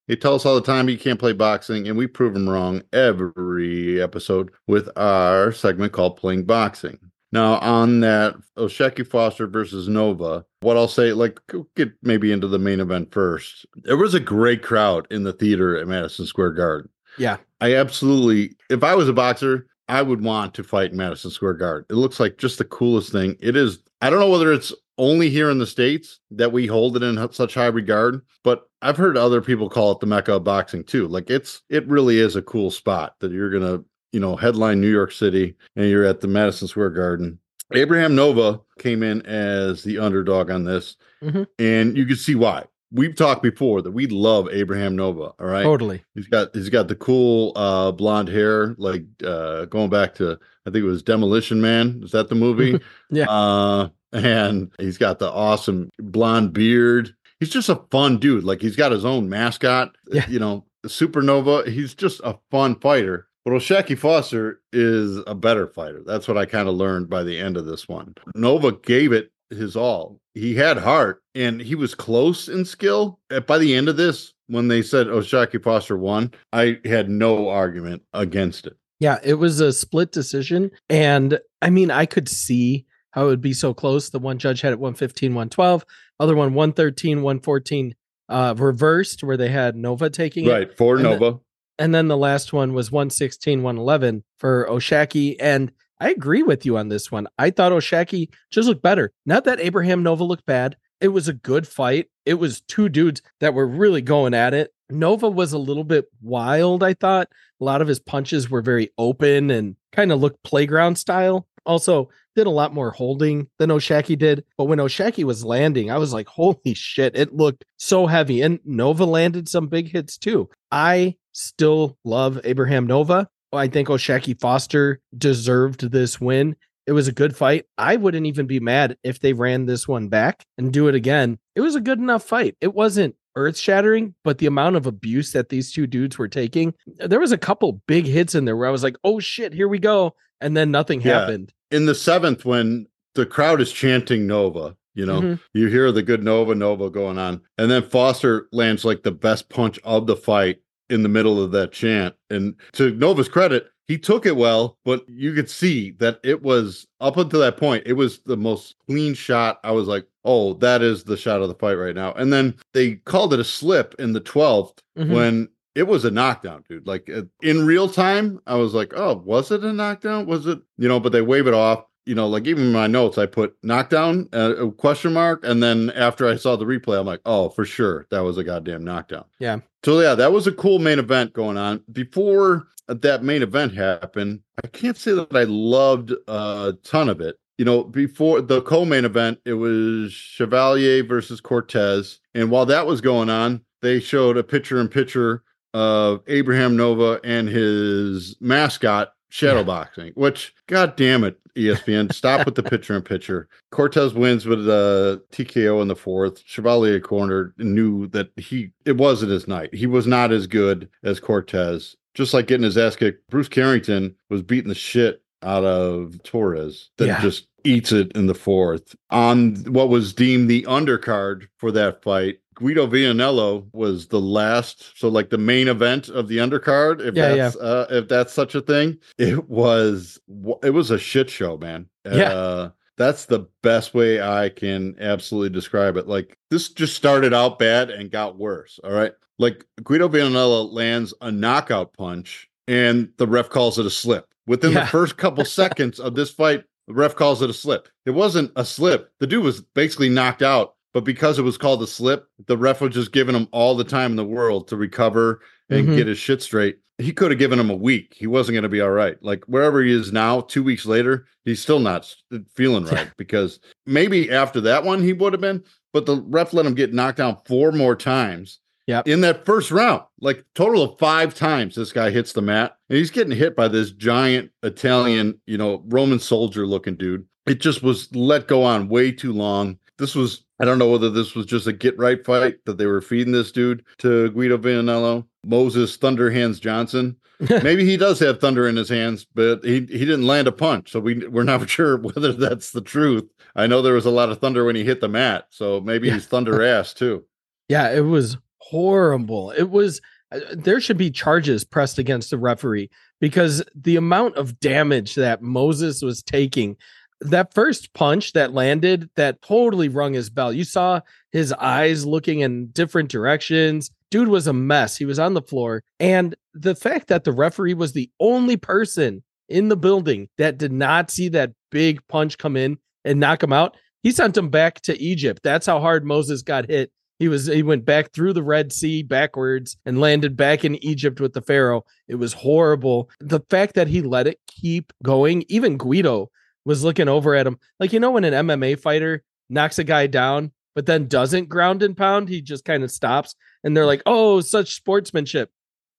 He 0.08 0.16
tells 0.16 0.44
us 0.44 0.46
all 0.46 0.56
the 0.56 0.62
time 0.62 0.88
he 0.88 0.96
can't 0.96 1.20
play 1.20 1.34
boxing, 1.34 1.88
and 1.90 1.98
we 1.98 2.08
prove 2.08 2.34
him 2.34 2.50
wrong 2.50 2.82
every 2.94 4.02
episode 4.02 4.52
with 4.66 4.90
our 4.96 5.52
segment 5.52 5.92
called 5.92 6.16
Playing 6.16 6.46
Boxing. 6.46 6.98
Now, 7.34 7.56
on 7.60 8.00
that 8.00 8.36
O'Shaquie 8.58 9.06
Foster 9.06 9.48
versus 9.48 9.90
Nova, 9.90 10.46
what 10.68 10.76
I'll 10.78 10.90
say, 10.90 11.14
like, 11.14 11.40
get 11.76 11.94
maybe 12.04 12.34
into 12.34 12.48
the 12.48 12.60
main 12.60 12.82
event 12.82 13.14
first. 13.14 13.66
There 13.76 13.96
was 13.96 14.14
a 14.14 14.20
great 14.20 14.62
crowd 14.62 15.08
in 15.10 15.24
the 15.24 15.32
theater 15.32 15.78
at 15.78 15.88
Madison 15.88 16.26
Square 16.26 16.52
Garden. 16.52 16.90
Yeah. 17.18 17.38
I 17.62 17.76
absolutely, 17.76 18.56
if 18.70 18.84
I 18.84 18.94
was 18.94 19.08
a 19.08 19.14
boxer, 19.14 19.68
I 19.88 20.02
would 20.02 20.22
want 20.22 20.54
to 20.56 20.66
fight 20.66 20.94
Madison 20.94 21.32
Square 21.32 21.54
Garden. 21.54 21.86
It 21.90 21.96
looks 21.96 22.20
like 22.20 22.38
just 22.38 22.58
the 22.58 22.66
coolest 22.66 23.14
thing. 23.14 23.38
It 23.40 23.56
is, 23.56 23.80
I 24.02 24.10
don't 24.10 24.20
know 24.20 24.30
whether 24.30 24.52
it's 24.52 24.74
only 24.98 25.30
here 25.30 25.50
in 25.50 25.58
the 25.58 25.66
States 25.66 26.20
that 26.32 26.52
we 26.52 26.68
hold 26.68 26.98
it 26.98 27.04
in 27.04 27.32
such 27.32 27.54
high 27.54 27.68
regard, 27.68 28.22
but 28.44 28.70
I've 28.82 28.98
heard 28.98 29.16
other 29.16 29.42
people 29.42 29.70
call 29.70 29.94
it 29.94 30.02
the 30.02 30.06
Mecca 30.06 30.34
of 30.34 30.44
boxing 30.44 30.84
too. 30.84 31.08
Like 31.08 31.30
it's, 31.30 31.62
it 31.70 31.88
really 31.88 32.20
is 32.20 32.36
a 32.36 32.42
cool 32.42 32.72
spot 32.72 33.16
that 33.20 33.32
you're 33.32 33.50
going 33.50 33.64
to 33.64 33.86
you 34.12 34.20
know, 34.20 34.36
headline 34.36 34.82
New 34.82 34.92
York 34.92 35.12
City 35.12 35.56
and 35.76 35.90
you're 35.90 36.06
at 36.06 36.22
the 36.22 36.28
Madison 36.28 36.68
Square 36.68 36.92
Garden. 36.92 37.40
Abraham 37.74 38.16
Nova 38.16 38.62
came 38.80 39.04
in 39.04 39.26
as 39.26 39.84
the 39.84 40.00
underdog 40.00 40.50
on 40.50 40.64
this, 40.64 40.96
mm-hmm. 41.22 41.44
and 41.60 41.98
you 41.98 42.06
can 42.06 42.16
see 42.16 42.36
why. 42.36 42.66
We've 42.90 43.16
talked 43.16 43.44
before 43.44 43.82
that 43.82 43.92
we 43.92 44.08
love 44.08 44.48
Abraham 44.50 44.96
Nova. 44.96 45.34
All 45.40 45.46
right, 45.46 45.64
totally. 45.64 46.06
He's 46.16 46.28
got 46.28 46.56
he's 46.56 46.70
got 46.70 46.88
the 46.88 46.96
cool 46.96 47.52
uh, 47.58 47.92
blonde 47.92 48.30
hair, 48.30 48.76
like 48.78 49.04
uh, 49.26 49.66
going 49.66 49.90
back 49.90 50.16
to 50.16 50.40
I 50.66 50.70
think 50.70 50.84
it 50.84 50.88
was 50.88 51.04
Demolition 51.04 51.60
Man. 51.60 52.02
Is 52.04 52.12
that 52.12 52.30
the 52.30 52.36
movie? 52.36 52.80
yeah. 53.10 53.30
Uh, 53.30 53.90
and 54.14 54.72
he's 54.80 54.98
got 54.98 55.20
the 55.20 55.30
awesome 55.30 55.90
blonde 56.00 56.54
beard. 56.54 57.14
He's 57.40 57.50
just 57.50 57.70
a 57.70 57.82
fun 57.92 58.18
dude. 58.18 58.46
Like 58.46 58.62
he's 58.62 58.78
got 58.78 58.94
his 58.94 59.06
own 59.06 59.28
mascot. 59.28 59.96
Yeah. 60.10 60.28
You 60.30 60.40
know, 60.40 60.66
Supernova. 60.86 61.68
He's 61.68 61.94
just 61.94 62.22
a 62.24 62.38
fun 62.52 62.80
fighter. 62.80 63.28
But 63.48 63.54
O'Shaquie 63.54 63.98
Foster 63.98 64.60
is 64.74 65.22
a 65.26 65.34
better 65.34 65.68
fighter. 65.68 66.04
That's 66.06 66.28
what 66.28 66.38
I 66.38 66.46
kind 66.46 66.68
of 66.68 66.76
learned 66.76 67.10
by 67.10 67.24
the 67.24 67.40
end 67.40 67.56
of 67.56 67.66
this 67.66 67.88
one. 67.88 68.14
Nova 68.36 68.74
gave 68.74 69.14
it 69.14 69.32
his 69.50 69.78
all. 69.78 70.20
He 70.34 70.56
had 70.56 70.80
heart 70.80 71.24
and 71.34 71.62
he 71.62 71.74
was 71.74 71.96
close 71.96 72.50
in 72.50 72.66
skill. 72.66 73.22
By 73.46 73.58
the 73.58 73.74
end 73.74 73.88
of 73.88 73.96
this, 73.96 74.34
when 74.48 74.68
they 74.68 74.82
said 74.82 75.08
O'Shaquie 75.08 75.64
Foster 75.64 75.98
won, 75.98 76.34
I 76.52 76.80
had 76.84 77.10
no 77.10 77.48
argument 77.48 78.02
against 78.12 78.68
it. 78.68 78.76
Yeah, 79.00 79.18
it 79.24 79.36
was 79.36 79.62
a 79.62 79.72
split 79.72 80.12
decision. 80.12 80.70
And 80.90 81.40
I 81.62 81.70
mean, 81.70 81.90
I 81.90 82.06
could 82.06 82.28
see 82.28 82.86
how 83.12 83.28
it 83.28 83.30
would 83.30 83.40
be 83.40 83.54
so 83.54 83.74
close. 83.74 84.10
The 84.10 84.20
one 84.20 84.40
judge 84.40 84.60
had 84.60 84.74
it 84.74 84.80
115, 84.80 85.32
112, 85.34 85.86
other 86.20 86.36
one 86.36 86.54
113, 86.54 87.22
114 87.22 87.96
uh 88.28 88.54
reversed 88.58 89.24
where 89.24 89.38
they 89.38 89.48
had 89.48 89.78
Nova 89.78 90.10
taking 90.10 90.48
right, 90.48 90.64
it. 90.64 90.68
Right, 90.68 90.78
for 90.78 90.98
Nova. 90.98 91.40
And 91.80 91.94
then 91.94 92.08
the 92.08 92.18
last 92.18 92.54
one 92.54 92.74
was 92.74 92.92
116, 92.92 93.62
111 93.62 94.24
for 94.38 94.70
O'Shaquie. 94.70 95.36
And 95.40 95.72
I 96.00 96.10
agree 96.10 96.44
with 96.44 96.66
you 96.66 96.78
on 96.78 96.90
this 96.90 97.12
one. 97.12 97.28
I 97.38 97.50
thought 97.50 97.72
O'Shaquie 97.72 98.30
just 98.52 98.68
looked 98.68 98.82
better. 98.82 99.12
Not 99.26 99.46
that 99.46 99.60
Abraham 99.60 100.04
Nova 100.04 100.24
looked 100.24 100.46
bad. 100.46 100.76
It 101.00 101.10
was 101.10 101.28
a 101.28 101.34
good 101.34 101.68
fight. 101.68 102.08
It 102.26 102.36
was 102.36 102.62
two 102.62 102.90
dudes 102.90 103.22
that 103.40 103.54
were 103.54 103.68
really 103.68 104.02
going 104.02 104.34
at 104.34 104.54
it. 104.54 104.74
Nova 104.90 105.30
was 105.30 105.54
a 105.54 105.58
little 105.58 105.84
bit 105.84 106.06
wild, 106.22 106.84
I 106.84 106.94
thought. 106.94 107.30
A 107.60 107.64
lot 107.64 107.82
of 107.82 107.88
his 107.88 108.00
punches 108.00 108.50
were 108.50 108.62
very 108.62 108.90
open 108.98 109.52
and 109.52 109.76
kind 109.92 110.12
of 110.12 110.20
looked 110.20 110.44
playground 110.44 110.98
style. 110.98 111.48
Also, 111.66 112.10
did 112.36 112.48
a 112.48 112.52
lot 112.52 112.74
more 112.74 112.92
holding 112.92 113.48
than 113.58 113.72
O'Shaquie 113.72 114.18
did. 114.18 114.46
But 114.58 114.66
when 114.66 114.80
O'Shaquie 114.80 115.26
was 115.26 115.44
landing, 115.44 115.92
I 115.92 115.98
was 115.98 116.14
like, 116.14 116.28
holy 116.28 116.74
shit, 116.74 117.18
it 117.18 117.36
looked 117.36 117.66
so 117.78 118.06
heavy. 118.06 118.42
And 118.42 118.60
Nova 118.64 119.06
landed 119.06 119.50
some 119.50 119.68
big 119.68 119.90
hits 119.90 120.18
too. 120.18 120.50
I 120.72 121.16
still 121.38 121.98
love 122.04 122.42
Abraham 122.44 122.88
Nova. 122.88 123.28
I 123.54 123.68
think 123.68 123.90
O'Shaquie 123.90 124.40
Foster 124.40 125.00
deserved 125.18 125.92
this 125.92 126.20
win. 126.20 126.56
It 126.86 126.92
was 126.92 127.08
a 127.08 127.14
good 127.14 127.36
fight. 127.36 127.66
I 127.78 127.96
wouldn't 127.96 128.26
even 128.26 128.48
be 128.48 128.60
mad 128.60 128.98
if 129.04 129.20
they 129.20 129.34
ran 129.34 129.66
this 129.66 129.88
one 129.88 130.10
back 130.10 130.46
and 130.58 130.74
do 130.74 130.88
it 130.88 130.96
again. 130.96 131.38
It 131.56 131.62
was 131.62 131.76
a 131.76 131.82
good 131.82 132.00
enough 132.00 132.24
fight. 132.24 132.56
It 132.62 132.74
wasn't 132.74 133.16
earth 133.36 133.58
shattering, 133.58 134.16
but 134.24 134.40
the 134.40 134.46
amount 134.48 134.76
of 134.76 134.86
abuse 134.86 135.32
that 135.34 135.50
these 135.50 135.72
two 135.72 135.86
dudes 135.86 136.18
were 136.18 136.28
taking, 136.28 136.74
there 136.98 137.20
was 137.20 137.32
a 137.32 137.38
couple 137.38 137.82
big 137.88 138.06
hits 138.06 138.36
in 138.36 138.46
there 138.46 138.58
where 138.58 138.68
I 138.68 138.72
was 138.72 138.84
like, 138.84 138.98
oh 139.04 139.20
shit, 139.20 139.54
here 139.54 139.68
we 139.68 139.80
go. 139.80 140.16
And 140.42 140.56
then 140.56 140.72
nothing 140.72 141.02
yeah. 141.02 141.20
happened. 141.20 141.54
In 141.72 141.86
the 141.86 141.96
seventh, 141.96 142.46
when 142.46 142.88
the 143.16 143.26
crowd 143.26 143.62
is 143.62 143.72
chanting 143.72 144.28
Nova, 144.28 144.76
you 144.94 145.06
know, 145.06 145.22
mm-hmm. 145.22 145.36
you 145.54 145.68
hear 145.68 145.92
the 145.92 146.04
good 146.04 146.24
Nova 146.24 146.56
Nova 146.56 146.90
going 146.90 147.18
on. 147.20 147.42
And 147.58 147.70
then 147.70 147.84
Foster 147.84 148.48
lands 148.52 148.84
like 148.84 149.04
the 149.04 149.12
best 149.12 149.50
punch 149.50 149.80
of 149.84 150.08
the 150.08 150.16
fight 150.16 150.62
in 150.90 151.04
the 151.04 151.10
middle 151.10 151.42
of 151.42 151.52
that 151.52 151.72
chant. 151.72 152.16
And 152.30 152.56
to 152.74 152.92
Nova's 152.92 153.30
credit, 153.30 153.68
he 153.88 153.98
took 153.98 154.26
it 154.26 154.36
well, 154.36 154.78
but 154.84 155.08
you 155.08 155.34
could 155.34 155.50
see 155.50 155.92
that 155.92 156.20
it 156.24 156.44
was 156.44 156.86
up 157.00 157.18
until 157.18 157.40
that 157.40 157.58
point, 157.58 157.84
it 157.86 157.94
was 157.94 158.20
the 158.20 158.36
most 158.36 158.76
clean 158.86 159.14
shot. 159.14 159.60
I 159.64 159.72
was 159.72 159.88
like, 159.88 160.06
oh, 160.26 160.54
that 160.56 160.82
is 160.82 161.04
the 161.04 161.16
shot 161.16 161.42
of 161.42 161.48
the 161.48 161.56
fight 161.56 161.76
right 161.76 161.96
now. 161.96 162.12
And 162.14 162.32
then 162.32 162.56
they 162.74 162.96
called 162.96 163.34
it 163.34 163.40
a 163.40 163.46
slip 163.46 163.96
in 163.98 164.12
the 164.12 164.22
12th 164.22 164.80
mm-hmm. 164.98 165.14
when 165.14 165.50
it 165.74 165.88
was 165.88 166.04
a 166.04 166.12
knockdown, 166.12 166.66
dude. 166.68 166.86
Like 166.86 167.10
uh, 167.10 167.22
in 167.42 167.66
real 167.66 167.88
time, 167.88 168.42
I 168.46 168.56
was 168.56 168.74
like, 168.74 168.94
oh, 168.96 169.22
was 169.24 169.52
it 169.52 169.64
a 169.64 169.72
knockdown? 169.72 170.26
Was 170.26 170.48
it, 170.48 170.60
you 170.78 170.88
know, 170.88 171.00
but 171.00 171.14
they 171.14 171.22
wave 171.22 171.48
it 171.48 171.54
off. 171.54 171.86
You 172.08 172.16
know, 172.16 172.28
like 172.28 172.48
even 172.48 172.72
my 172.72 172.88
notes, 172.88 173.18
I 173.18 173.26
put 173.26 173.56
knockdown, 173.64 174.30
uh, 174.34 174.68
question 174.78 175.14
mark. 175.14 175.44
And 175.44 175.62
then 175.62 175.92
after 175.92 176.28
I 176.28 176.38
saw 176.38 176.56
the 176.56 176.66
replay, 176.66 177.00
I'm 177.00 177.06
like, 177.06 177.22
oh, 177.26 177.50
for 177.50 177.66
sure. 177.66 178.08
That 178.10 178.22
was 178.22 178.38
a 178.38 178.44
goddamn 178.44 178.84
knockdown. 178.84 179.26
Yeah. 179.40 179.60
So, 179.84 180.00
yeah, 180.00 180.16
that 180.16 180.32
was 180.32 180.48
a 180.48 180.52
cool 180.52 180.80
main 180.80 181.00
event 181.00 181.34
going 181.34 181.58
on. 181.58 181.84
Before 181.92 182.68
that 182.88 183.24
main 183.24 183.44
event 183.44 183.76
happened, 183.76 184.42
I 184.64 184.68
can't 184.68 184.98
say 184.98 185.12
that 185.14 185.36
I 185.36 185.44
loved 185.44 186.14
a 186.28 186.78
ton 186.84 187.10
of 187.10 187.22
it. 187.22 187.38
You 187.58 187.66
know, 187.66 187.84
before 187.84 188.42
the 188.42 188.62
co-main 188.62 189.04
event, 189.04 189.40
it 189.44 189.54
was 189.54 190.14
Chevalier 190.14 191.04
versus 191.04 191.42
Cortez, 191.42 192.20
and 192.36 192.52
while 192.52 192.68
that 192.68 192.86
was 192.86 193.02
going 193.02 193.32
on, 193.32 193.62
they 193.82 194.00
showed 194.00 194.38
a 194.38 194.44
picture 194.44 194.80
in 194.80 194.90
picture 194.90 195.44
of 195.74 196.22
Abraham 196.28 196.78
Nova 196.78 197.20
and 197.24 197.50
his 197.50 198.36
mascot 198.40 199.14
shadowboxing, 199.32 200.08
yeah. 200.08 200.12
which 200.16 200.54
god 200.68 200.96
damn 200.96 201.24
it, 201.24 201.40
ESPN, 201.56 202.14
stop 202.14 202.46
with 202.46 202.56
the 202.56 202.64
picture 202.72 202.96
in 202.96 203.02
picture. 203.02 203.48
Cortez 203.72 204.14
wins 204.14 204.46
with 204.46 204.68
a 204.68 205.22
TKO 205.32 205.82
in 205.82 205.88
the 205.88 205.96
fourth. 205.96 206.42
Chevalier 206.46 207.00
Corner 207.00 207.54
knew 207.58 208.08
that 208.08 208.30
he 208.38 208.72
it 208.86 208.98
wasn't 208.98 209.32
his 209.32 209.48
night. 209.48 209.74
He 209.74 209.88
was 209.88 210.08
not 210.08 210.32
as 210.32 210.48
good 210.48 210.90
as 211.04 211.20
Cortez 211.20 211.96
just 212.18 212.34
like 212.34 212.48
getting 212.48 212.64
his 212.64 212.80
ass 212.80 212.96
kicked. 212.96 213.30
Bruce 213.30 213.48
Carrington 213.48 214.16
was 214.30 214.42
beating 214.42 214.70
the 214.70 214.76
shit 214.76 215.22
out 215.44 215.64
of 215.64 216.22
Torres 216.24 216.90
that 216.98 217.06
yeah. 217.06 217.22
just 217.22 217.48
eats 217.64 217.92
it 217.92 218.12
in 218.14 218.26
the 218.26 218.34
fourth. 218.34 218.96
On 219.12 219.56
what 219.72 219.90
was 219.90 220.14
deemed 220.14 220.50
the 220.50 220.64
undercard 220.64 221.48
for 221.58 221.72
that 221.74 222.02
fight, 222.02 222.40
Guido 222.58 222.88
Vianello 222.88 223.68
was 223.72 224.08
the 224.08 224.20
last, 224.20 224.98
so 224.98 225.10
like 225.10 225.30
the 225.30 225.38
main 225.38 225.68
event 225.68 226.10
of 226.10 226.28
the 226.28 226.38
undercard, 226.38 227.06
if 227.06 227.14
yeah, 227.14 227.36
that's 227.36 227.56
yeah. 227.56 227.62
Uh, 227.62 227.88
if 227.92 228.08
that's 228.08 228.34
such 228.34 228.56
a 228.56 228.62
thing. 228.62 228.98
It 229.20 229.48
was 229.48 230.20
it 230.64 230.72
was 230.72 230.90
a 230.90 230.98
shit 230.98 231.30
show, 231.30 231.58
man. 231.58 231.88
Yeah. 232.04 232.34
Uh, 232.34 232.70
that's 232.98 233.26
the 233.26 233.48
best 233.62 233.94
way 233.94 234.20
I 234.22 234.50
can 234.50 234.96
absolutely 235.00 235.52
describe 235.52 235.98
it. 235.98 236.08
Like 236.08 236.36
this 236.50 236.70
just 236.70 236.96
started 236.96 237.32
out 237.32 237.60
bad 237.60 237.92
and 237.92 238.10
got 238.10 238.40
worse. 238.40 238.80
All 238.84 238.92
right. 238.92 239.14
Like 239.38 239.64
Guido 239.84 240.10
Vianello 240.10 240.74
lands 240.74 241.14
a 241.22 241.32
knockout 241.32 241.94
punch 241.94 242.50
and 242.68 243.10
the 243.18 243.28
ref 243.28 243.50
calls 243.50 243.78
it 243.78 243.86
a 243.86 243.92
slip. 243.92 244.26
Within 244.48 244.72
yeah. 244.72 244.82
the 244.82 244.88
first 244.88 245.18
couple 245.18 245.46
seconds 245.46 246.00
of 246.00 246.16
this 246.16 246.32
fight, 246.32 246.64
the 246.88 246.96
ref 246.96 247.16
calls 247.16 247.44
it 247.44 247.52
a 247.52 247.54
slip. 247.54 247.88
It 248.08 248.12
wasn't 248.12 248.52
a 248.56 248.66
slip. 248.66 249.12
The 249.20 249.28
dude 249.28 249.44
was 249.44 249.62
basically 249.62 250.10
knocked 250.10 250.42
out, 250.42 250.74
but 250.94 251.04
because 251.04 251.40
it 251.40 251.44
was 251.44 251.58
called 251.58 251.82
a 251.84 251.88
slip, 251.88 252.28
the 252.46 252.58
ref 252.58 252.82
was 252.82 252.94
just 252.94 253.12
giving 253.12 253.36
him 253.36 253.48
all 253.52 253.76
the 253.76 253.84
time 253.84 254.12
in 254.12 254.18
the 254.18 254.26
world 254.26 254.68
to 254.68 254.76
recover 254.76 255.42
and 255.70 255.86
mm-hmm. 255.86 255.96
get 255.98 256.08
his 256.08 256.18
shit 256.18 256.42
straight. 256.42 256.80
He 256.98 257.14
could 257.14 257.30
have 257.30 257.40
given 257.40 257.60
him 257.60 257.70
a 257.70 257.76
week. 257.76 258.16
He 258.18 258.26
wasn't 258.26 258.56
going 258.56 258.64
to 258.64 258.70
be 258.70 258.82
all 258.82 258.90
right. 258.90 259.22
Like 259.22 259.44
wherever 259.46 259.84
he 259.84 259.92
is 259.92 260.12
now, 260.12 260.42
two 260.42 260.64
weeks 260.64 260.86
later, 260.86 261.28
he's 261.46 261.62
still 261.62 261.80
not 261.80 262.14
feeling 262.56 262.86
right 262.92 263.12
because 263.18 263.60
maybe 263.86 264.32
after 264.32 264.62
that 264.62 264.84
one 264.84 265.04
he 265.04 265.14
would 265.14 265.34
have 265.34 265.42
been, 265.42 265.64
but 265.94 266.06
the 266.06 266.22
ref 266.22 266.54
let 266.54 266.66
him 266.66 266.74
get 266.74 266.94
knocked 266.94 267.18
down 267.18 267.38
four 267.46 267.72
more 267.72 267.96
times 267.96 268.60
yeah. 268.88 269.02
In 269.06 269.20
that 269.22 269.46
first 269.46 269.70
round, 269.70 270.04
like 270.22 270.46
total 270.56 270.82
of 270.82 270.98
five 270.98 271.36
times, 271.36 271.76
this 271.76 271.92
guy 271.92 272.10
hits 272.10 272.32
the 272.32 272.42
mat 272.42 272.78
and 272.90 272.98
he's 272.98 273.12
getting 273.12 273.38
hit 273.38 273.54
by 273.54 273.68
this 273.68 273.92
giant 273.92 274.50
Italian, 274.64 275.40
you 275.46 275.58
know, 275.58 275.84
Roman 275.88 276.20
soldier 276.20 276.66
looking 276.66 276.96
dude. 276.96 277.28
It 277.46 277.60
just 277.60 277.84
was 277.84 278.14
let 278.16 278.48
go 278.48 278.64
on 278.64 278.88
way 278.88 279.12
too 279.12 279.34
long. 279.34 279.78
This 279.98 280.16
was, 280.16 280.46
I 280.60 280.66
don't 280.66 280.80
know 280.80 280.90
whether 280.90 281.10
this 281.10 281.36
was 281.36 281.46
just 281.46 281.68
a 281.68 281.74
get 281.74 281.98
right 281.98 282.24
fight 282.26 282.66
that 282.66 282.78
they 282.78 282.88
were 282.88 283.02
feeding 283.02 283.34
this 283.34 283.52
dude 283.52 283.86
to 284.00 284.32
Guido 284.32 284.58
Vianello, 284.58 285.26
Moses 285.46 285.96
Thunder 285.98 286.32
Hands 286.32 286.60
Johnson. 286.60 287.16
Maybe 287.40 287.86
he 287.86 287.98
does 287.98 288.20
have 288.20 288.42
thunder 288.42 288.68
in 288.68 288.76
his 288.76 288.90
hands, 288.90 289.28
but 289.36 289.64
he, 289.64 289.82
he 289.82 290.00
didn't 290.00 290.26
land 290.26 290.48
a 290.48 290.52
punch. 290.52 290.92
So 290.92 291.00
we, 291.00 291.28
we're 291.28 291.44
not 291.44 291.70
sure 291.70 291.98
whether 291.98 292.34
that's 292.34 292.72
the 292.72 292.82
truth. 292.82 293.26
I 293.56 293.68
know 293.68 293.82
there 293.82 293.94
was 293.94 294.08
a 294.08 294.12
lot 294.12 294.30
of 294.30 294.40
thunder 294.40 294.66
when 294.66 294.76
he 294.76 294.84
hit 294.84 295.02
the 295.02 295.08
mat. 295.08 295.46
So 295.50 295.80
maybe 295.80 296.10
he's 296.10 296.26
thunder 296.26 296.64
ass 296.64 296.94
too. 296.94 297.24
Yeah, 297.70 297.92
it 297.92 298.06
was 298.06 298.38
horrible. 298.60 299.52
It 299.52 299.70
was 299.70 300.00
uh, 300.32 300.40
there 300.54 300.80
should 300.80 300.96
be 300.98 301.12
charges 301.12 301.66
pressed 301.66 302.00
against 302.00 302.30
the 302.30 302.38
referee 302.38 302.90
because 303.20 303.62
the 303.76 303.98
amount 303.98 304.38
of 304.38 304.58
damage 304.62 305.16
that 305.16 305.42
Moses 305.42 306.02
was 306.02 306.24
taking 306.24 306.78
that 307.22 307.54
first 307.54 307.94
punch 307.94 308.34
that 308.34 308.54
landed 308.54 309.10
that 309.16 309.42
totally 309.42 309.90
rung 309.90 310.14
his 310.14 310.30
bell. 310.30 310.54
You 310.54 310.64
saw 310.64 311.02
his 311.32 311.54
eyes 311.54 312.06
looking 312.06 312.42
in 312.42 312.68
different 312.68 313.10
directions. 313.10 313.92
Dude 314.12 314.28
was 314.28 314.48
a 314.48 314.54
mess. 314.54 314.98
He 314.98 315.06
was 315.06 315.20
on 315.20 315.34
the 315.34 315.42
floor. 315.42 315.84
And 316.00 316.36
the 316.54 316.76
fact 316.76 317.08
that 317.08 317.24
the 317.24 317.32
referee 317.32 317.74
was 317.74 317.94
the 317.94 318.10
only 318.20 318.58
person 318.58 319.24
in 319.50 319.70
the 319.70 319.78
building 319.78 320.30
that 320.38 320.58
did 320.58 320.72
not 320.72 321.10
see 321.10 321.30
that 321.30 321.52
big 321.72 322.06
punch 322.08 322.38
come 322.38 322.56
in 322.56 322.78
and 323.04 323.20
knock 323.20 323.44
him 323.44 323.54
out, 323.54 323.76
he 324.04 324.12
sent 324.12 324.38
him 324.38 324.50
back 324.50 324.82
to 324.82 325.00
Egypt. 325.02 325.42
That's 325.44 325.66
how 325.66 325.80
hard 325.80 326.06
Moses 326.06 326.42
got 326.42 326.70
hit 326.70 326.92
he 327.20 327.28
was 327.28 327.48
he 327.48 327.64
went 327.64 327.86
back 327.86 328.12
through 328.12 328.34
the 328.34 328.44
Red 328.44 328.72
Sea 328.72 329.02
backwards 329.04 329.78
and 329.86 330.00
landed 330.00 330.38
back 330.38 330.64
in 330.64 330.84
Egypt 330.84 331.20
with 331.20 331.34
the 331.34 331.42
Pharaoh. 331.42 331.84
It 332.08 332.16
was 332.16 332.34
horrible. 332.34 333.10
The 333.20 333.42
fact 333.50 333.76
that 333.76 333.88
he 333.88 334.02
let 334.02 334.28
it 334.28 334.40
keep 334.48 334.94
going, 335.04 335.44
even 335.50 335.78
Guido 335.78 336.30
was 336.68 336.84
looking 336.84 337.08
over 337.08 337.34
at 337.34 337.48
him. 337.48 337.58
Like 337.80 337.94
you 337.94 338.00
know 338.00 338.12
when 338.12 338.26
an 338.26 338.34
MMA 338.34 338.80
fighter 338.80 339.24
knocks 339.50 339.80
a 339.80 339.84
guy 339.84 340.06
down 340.08 340.52
but 340.76 340.86
then 340.86 341.08
doesn't 341.08 341.50
ground 341.50 341.82
and 341.82 341.98
pound, 341.98 342.30
he 342.30 342.40
just 342.40 342.64
kind 342.64 342.84
of 342.84 342.92
stops 342.92 343.34
and 343.64 343.76
they're 343.76 343.86
like, 343.86 344.04
"Oh, 344.06 344.42
such 344.42 344.76
sportsmanship." 344.76 345.50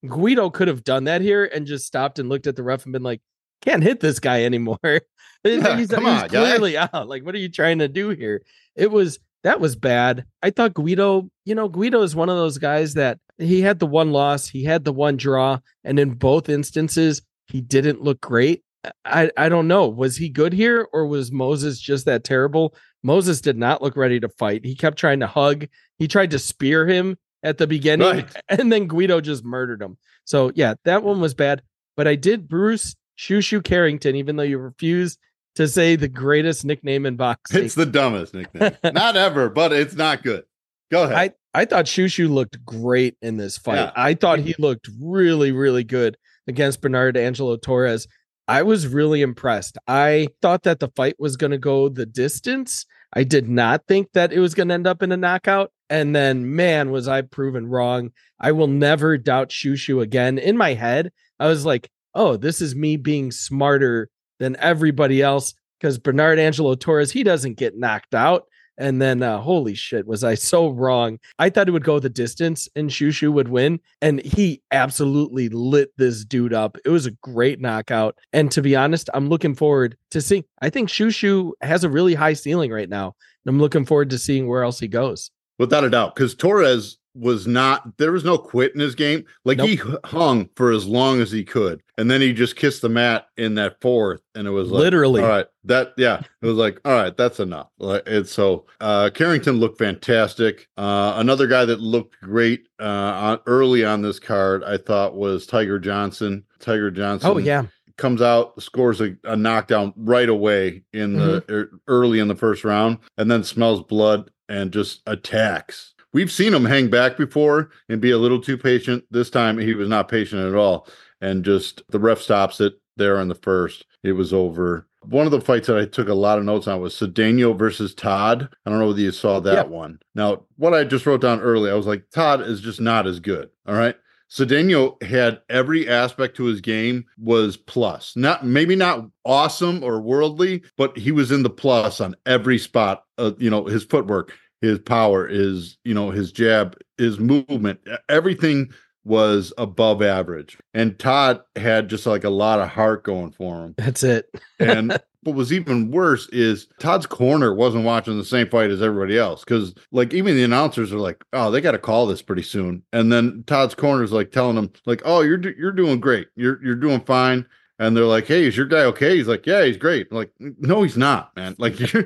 Guido 0.07 0.51
could 0.51 0.69
have 0.69 0.85
done 0.85 1.05
that 1.05 1.21
here 1.21 1.45
and 1.45 1.67
just 1.67 1.87
stopped 1.87 2.21
and 2.21 2.29
looked 2.29 2.47
at 2.47 2.55
the 2.55 2.63
ref 2.63 2.85
and 2.85 2.93
been 2.93 3.03
like, 3.03 3.21
"Can't 3.63 3.83
hit 3.83 3.99
this 3.99 4.21
guy 4.21 4.45
anymore." 4.45 4.79
Yeah, 5.45 5.77
he's, 5.77 5.91
he's 5.91 5.95
on, 5.95 6.29
clearly 6.29 6.73
guy. 6.73 6.89
out. 6.93 7.09
Like, 7.09 7.25
what 7.25 7.33
are 7.33 7.39
you 7.39 7.49
trying 7.49 7.79
to 7.79 7.87
do 7.87 8.09
here? 8.09 8.43
It 8.75 8.91
was 8.91 9.21
that 9.45 9.61
was 9.61 9.77
bad. 9.77 10.25
I 10.43 10.51
thought 10.51 10.75
Guido, 10.75 11.31
you 11.45 11.55
know, 11.55 11.69
Guido 11.69 12.03
is 12.03 12.17
one 12.17 12.29
of 12.29 12.37
those 12.37 12.59
guys 12.59 12.95
that 12.95 13.21
he 13.39 13.61
had 13.61 13.79
the 13.79 13.87
one 13.87 14.11
loss, 14.11 14.49
he 14.49 14.65
had 14.65 14.85
the 14.85 14.93
one 14.93 15.17
draw, 15.17 15.61
and 15.85 15.99
in 15.99 16.15
both 16.15 16.49
instances, 16.49 17.23
he 17.47 17.61
didn't 17.61 18.03
look 18.03 18.21
great. 18.21 18.65
I, 19.05 19.31
I 19.37 19.49
don't 19.49 19.69
know. 19.69 19.89
Was 19.89 20.17
he 20.17 20.29
good 20.29 20.53
here 20.53 20.89
or 20.93 21.07
was 21.07 21.33
Moses 21.33 21.81
just 21.81 22.05
that 22.07 22.25
terrible? 22.25 22.75
Moses 23.03 23.41
did 23.41 23.57
not 23.57 23.83
look 23.83 23.97
ready 23.97 24.21
to 24.21 24.29
fight. 24.29 24.65
He 24.65 24.75
kept 24.75 24.99
trying 24.99 25.21
to 25.21 25.27
hug. 25.27 25.67
He 25.99 26.09
tried 26.09 26.31
to 26.31 26.39
spear 26.39 26.87
him 26.87 27.17
at 27.43 27.59
the 27.59 27.67
beginning, 27.67 28.07
right. 28.07 28.37
and 28.49 28.73
then 28.73 28.87
Guido 28.87 29.21
just 29.21 29.45
murdered 29.45 29.81
him. 29.81 29.97
So 30.25 30.51
yeah, 30.55 30.75
that 30.85 31.03
one 31.03 31.21
was 31.21 31.35
bad. 31.35 31.63
But 31.97 32.09
I 32.09 32.15
did 32.15 32.49
Bruce 32.49 32.95
Shoo 33.17 33.61
Carrington, 33.63 34.17
even 34.17 34.37
though 34.37 34.45
you 34.45 34.59
refused 34.59 35.19
to 35.57 35.67
say 35.67 35.97
the 35.97 36.09
greatest 36.09 36.65
nickname 36.65 37.05
in 37.07 37.17
boxing. 37.17 37.65
It's 37.65 37.75
the 37.75 37.87
dumbest 37.87 38.35
nickname. 38.35 38.77
not 38.93 39.17
ever, 39.17 39.49
but 39.49 39.73
it's 39.73 39.95
not 39.95 40.23
good. 40.23 40.45
Go 40.91 41.03
ahead. 41.05 41.35
I, 41.55 41.61
I 41.61 41.65
thought 41.65 41.87
Shushu 41.87 42.31
looked 42.31 42.65
great 42.65 43.17
in 43.21 43.37
this 43.37 43.59
fight. 43.59 43.77
Yeah. 43.77 43.93
I 43.97 44.15
thought 44.15 44.39
he 44.39 44.55
looked 44.59 44.89
really, 45.01 45.51
really 45.51 45.83
good 45.83 46.17
against 46.47 46.81
Bernard 46.81 47.17
Angelo 47.17 47.57
Torres. 47.57 48.07
I 48.49 48.63
was 48.63 48.87
really 48.87 49.21
impressed. 49.21 49.77
I 49.87 50.29
thought 50.41 50.63
that 50.63 50.81
the 50.81 50.89
fight 50.97 51.17
was 51.19 51.37
going 51.37 51.51
to 51.51 51.59
go 51.59 51.91
the 51.91 52.07
distance. 52.07 52.87
I 53.13 53.23
did 53.23 53.47
not 53.47 53.87
think 53.87 54.13
that 54.15 54.33
it 54.33 54.41
was 54.41 54.55
going 54.55 54.69
to 54.69 54.75
end 54.75 54.87
up 54.87 55.03
in 55.03 55.13
a 55.13 55.17
knockout. 55.19 55.71
And 55.91 56.17
then, 56.17 56.57
man, 56.57 56.91
was 56.91 57.09
I 57.09 57.23
proven 57.23 57.67
wrong. 57.67 58.11
I 58.41 58.53
will 58.53 58.67
never 58.67 59.19
doubt 59.19 59.51
Shushu 59.51 60.03
again. 60.03 60.39
In 60.39 60.57
my 60.57 60.75
head, 60.75 61.13
I 61.39 61.49
was 61.49 61.67
like, 61.67 61.91
oh, 62.15 62.37
this 62.37 62.61
is 62.61 62.75
me 62.75 62.97
being 62.97 63.31
smarter 63.31 64.09
than 64.39 64.57
everybody 64.57 65.21
else. 65.23 65.55
because 65.79 65.99
Bernard 65.99 66.39
Angelo 66.39 66.75
Torres, 66.75 67.13
he 67.13 67.23
doesn't 67.23 67.59
get 67.59 67.77
knocked 67.77 68.15
out. 68.15 68.45
And 68.79 69.03
then, 69.03 69.23
uh, 69.23 69.39
holy 69.39 69.75
shit, 69.75 70.07
was 70.07 70.23
I 70.23 70.35
so 70.35 70.69
wrong? 70.69 71.19
I 71.39 71.51
thought 71.51 71.69
it 71.69 71.73
would 71.73 71.85
go 71.85 71.99
the 71.99 72.09
distance 72.09 72.69
and 72.77 72.89
Shushu 72.89 73.33
would 73.33 73.49
win. 73.49 73.81
And 74.01 74.23
he 74.23 74.63
absolutely 74.71 75.49
lit 75.49 75.91
this 75.97 76.25
dude 76.25 76.55
up. 76.55 76.79
It 76.85 76.91
was 76.91 77.05
a 77.05 77.11
great 77.11 77.61
knockout. 77.61 78.17
And 78.33 78.51
to 78.53 78.63
be 78.63 78.77
honest, 78.77 79.11
I'm 79.13 79.29
looking 79.29 79.57
forward 79.57 79.97
to 80.13 80.21
seeing. 80.21 80.45
I 80.63 80.71
think 80.71 80.89
Shushu 80.89 81.53
has 81.61 81.83
a 81.83 81.91
really 81.91 82.15
high 82.15 82.35
ceiling 82.35 82.71
right 82.71 82.89
now. 82.89 83.15
And 83.45 83.55
I'm 83.55 83.61
looking 83.61 83.85
forward 83.85 84.11
to 84.11 84.19
seeing 84.19 84.47
where 84.47 84.63
else 84.63 84.79
he 84.79 84.89
goes. 84.89 85.31
Without 85.59 85.83
a 85.83 85.91
doubt, 85.91 86.15
because 86.15 86.37
Torres 86.37 86.99
was 87.15 87.47
not 87.47 87.97
there 87.99 88.13
was 88.13 88.25
no 88.25 88.39
quit 88.39 88.75
in 88.75 88.81
his 88.81 88.95
game. 88.95 89.25
Like 89.45 89.59
nope. 89.59 89.69
he 89.69 89.81
hung 90.05 90.49
for 90.55 90.71
as 90.71 90.87
long 90.87 91.21
as 91.21 91.31
he 91.31 91.45
could, 91.45 91.83
and 91.97 92.11
then 92.11 92.21
he 92.21 92.33
just 92.33 92.57
kissed 92.57 92.83
the 92.83 92.89
mat 92.89 93.27
in 93.37 93.55
that 93.57 93.81
fourth, 93.81 94.21
and 94.35 94.47
it 94.47 94.51
was 94.51 94.71
like, 94.71 94.81
literally 94.81 95.23
all 95.23 95.29
right. 95.29 95.47
That 95.65 95.95
yeah, 95.97 96.21
it 96.43 96.47
was 96.47 96.57
like 96.57 96.81
all 96.85 96.93
right, 96.93 97.17
that's 97.17 97.41
enough. 97.41 97.69
Like 97.79 98.03
it's 98.07 98.33
so 98.33 98.67
uh, 98.81 99.11
Carrington 99.13 99.57
looked 99.57 99.79
fantastic. 99.79 100.69
Uh, 100.77 101.15
another 101.17 101.47
guy 101.47 101.65
that 101.65 101.81
looked 101.81 102.21
great 102.21 102.69
uh, 102.81 102.85
on 102.85 103.41
early 103.47 103.85
on 103.85 104.03
this 104.03 104.21
card, 104.21 104.63
I 104.65 104.79
thought 104.79 105.17
was 105.17 105.47
Tiger 105.47 105.79
Johnson. 105.79 106.45
Tiger 106.61 106.91
Johnson. 106.91 107.31
Oh 107.31 107.39
yeah, 107.39 107.67
comes 107.97 108.23
out, 108.23 108.61
scores 108.63 109.01
a, 109.01 109.17
a 109.25 109.37
knockdown 109.37 109.93
right 109.97 110.29
away 110.29 110.83
in 110.93 111.15
the 111.15 111.43
mm-hmm. 111.43 111.53
er, 111.53 111.71
early 111.89 112.21
in 112.21 112.29
the 112.29 112.37
first 112.37 112.65
round, 112.65 112.99
and 113.19 113.31
then 113.31 113.43
smells 113.45 113.83
blood 113.83 114.31
and 114.49 114.73
just 114.73 115.03
attacks 115.07 115.95
we've 116.13 116.33
seen 116.33 116.55
him 116.55 116.65
hang 116.65 116.89
back 116.89 117.17
before 117.17 117.71
and 117.89 118.01
be 118.01 118.11
a 118.11 118.19
little 118.19 118.41
too 118.41 118.57
patient. 118.57 119.05
This 119.11 119.31
time 119.31 119.59
he 119.59 119.75
was 119.75 119.89
not 119.89 120.09
patient 120.09 120.43
at 120.43 120.55
all. 120.55 120.89
And 121.21 121.45
just 121.45 121.83
the 121.89 121.99
ref 121.99 122.21
stops 122.21 122.61
it 122.61 122.75
there 122.97 123.21
in 123.21 123.29
the 123.29 123.35
first. 123.35 123.87
It 124.05 124.13
was 124.13 124.33
over. 124.33 124.87
One 125.03 125.27
of 125.27 125.33
the 125.33 125.41
fights 125.41 125.69
that 125.69 125.79
I 125.79 125.87
took 125.87 126.09
a 126.09 126.15
lot 126.15 126.39
of 126.39 126.45
notes 126.45 126.67
on 126.67 126.81
was 126.81 126.95
Cedeno 126.95 127.57
versus 127.57 127.95
Todd. 127.95 128.49
I 128.67 128.71
don't 128.71 128.79
know 128.79 128.89
whether 128.89 129.01
you 129.01 129.13
saw 129.13 129.41
that 129.41 129.55
yep. 129.55 129.69
one. 129.69 129.99
Now, 130.15 130.43
what 130.57 130.75
I 130.75 130.85
just 130.85 131.07
wrote 131.07 131.21
down 131.21 131.41
early, 131.41 131.71
I 131.71 131.75
was 131.75 131.87
like, 131.87 132.05
Todd 132.11 132.41
is 132.41 132.61
just 132.61 132.81
not 132.81 133.07
as 133.07 133.21
good. 133.21 133.49
All 133.67 133.75
right. 133.75 133.97
Cedeno 134.31 135.03
had 135.03 135.41
every 135.49 135.89
aspect 135.89 136.37
to 136.37 136.45
his 136.45 136.61
game 136.61 137.07
was 137.17 137.57
plus. 137.57 138.15
Not 138.15 138.45
maybe 138.45 138.77
not 138.77 139.07
awesome 139.25 139.83
or 139.83 140.01
worldly, 140.01 140.63
but 140.77 140.97
he 140.99 141.13
was 141.13 141.33
in 141.33 141.43
the 141.43 141.51
plus 141.51 142.01
on 142.01 142.15
every 142.27 142.59
spot. 142.59 143.05
Uh, 143.17 143.33
you 143.39 143.49
know, 143.49 143.65
his 143.65 143.85
footwork, 143.85 144.35
his 144.61 144.79
power, 144.79 145.27
his 145.29 145.79
you 145.85 145.95
know 145.95 146.11
his 146.11 146.33
jab, 146.33 146.77
his 146.97 147.19
movement, 147.19 147.81
everything 148.09 148.71
was 149.05 149.53
above 149.57 150.03
average. 150.03 150.59
And 150.75 150.99
Todd 150.99 151.41
had 151.57 151.89
just 151.89 152.07
like 152.07 152.25
a 152.25 152.31
lot 152.31 152.61
of 152.61 152.69
heart 152.69 153.05
going 153.05 153.33
for 153.33 153.65
him. 153.65 153.75
That's 153.79 154.03
it. 154.03 154.27
and 154.61 154.99
what 155.23 155.35
was 155.35 155.53
even 155.53 155.91
worse 155.91 156.29
is 156.29 156.69
Todd's 156.79 157.07
corner 157.07 157.55
wasn't 157.55 157.85
watching 157.85 158.19
the 158.19 158.25
same 158.25 158.49
fight 158.49 158.71
as 158.71 158.83
everybody 158.83 159.19
else 159.19 159.45
because 159.45 159.75
like 159.91 160.15
even 160.15 160.37
the 160.37 160.45
announcers 160.45 160.93
are 160.93 160.99
like, 160.99 161.25
oh, 161.33 161.51
they 161.51 161.61
got 161.61 161.73
to 161.73 161.79
call 161.79 162.07
this 162.07 162.23
pretty 162.23 162.43
soon. 162.43 162.83
And 162.93 163.11
then 163.11 163.45
Todd's 163.47 163.75
corner 163.75 164.05
is 164.05 164.13
like 164.13 164.31
telling 164.31 164.57
them 164.57 164.71
like, 164.87 165.03
oh, 165.05 165.23
you're 165.23 165.41
you're 165.59 165.73
doing 165.73 166.01
great, 166.01 166.29
you're 166.37 166.63
you're 166.65 166.77
doing 166.77 167.01
fine. 167.01 167.47
And 167.81 167.97
they're 167.97 168.05
like, 168.05 168.27
hey, 168.27 168.45
is 168.45 168.57
your 168.57 168.67
guy 168.67 168.85
okay? 168.85 169.17
He's 169.17 169.29
like, 169.29 169.47
yeah, 169.47 169.65
he's 169.65 169.77
great. 169.77 170.09
I'm 170.11 170.17
like, 170.17 170.33
no, 170.39 170.83
he's 170.83 170.97
not, 170.97 171.35
man. 171.37 171.55
Like 171.59 171.79
you're 171.93 172.05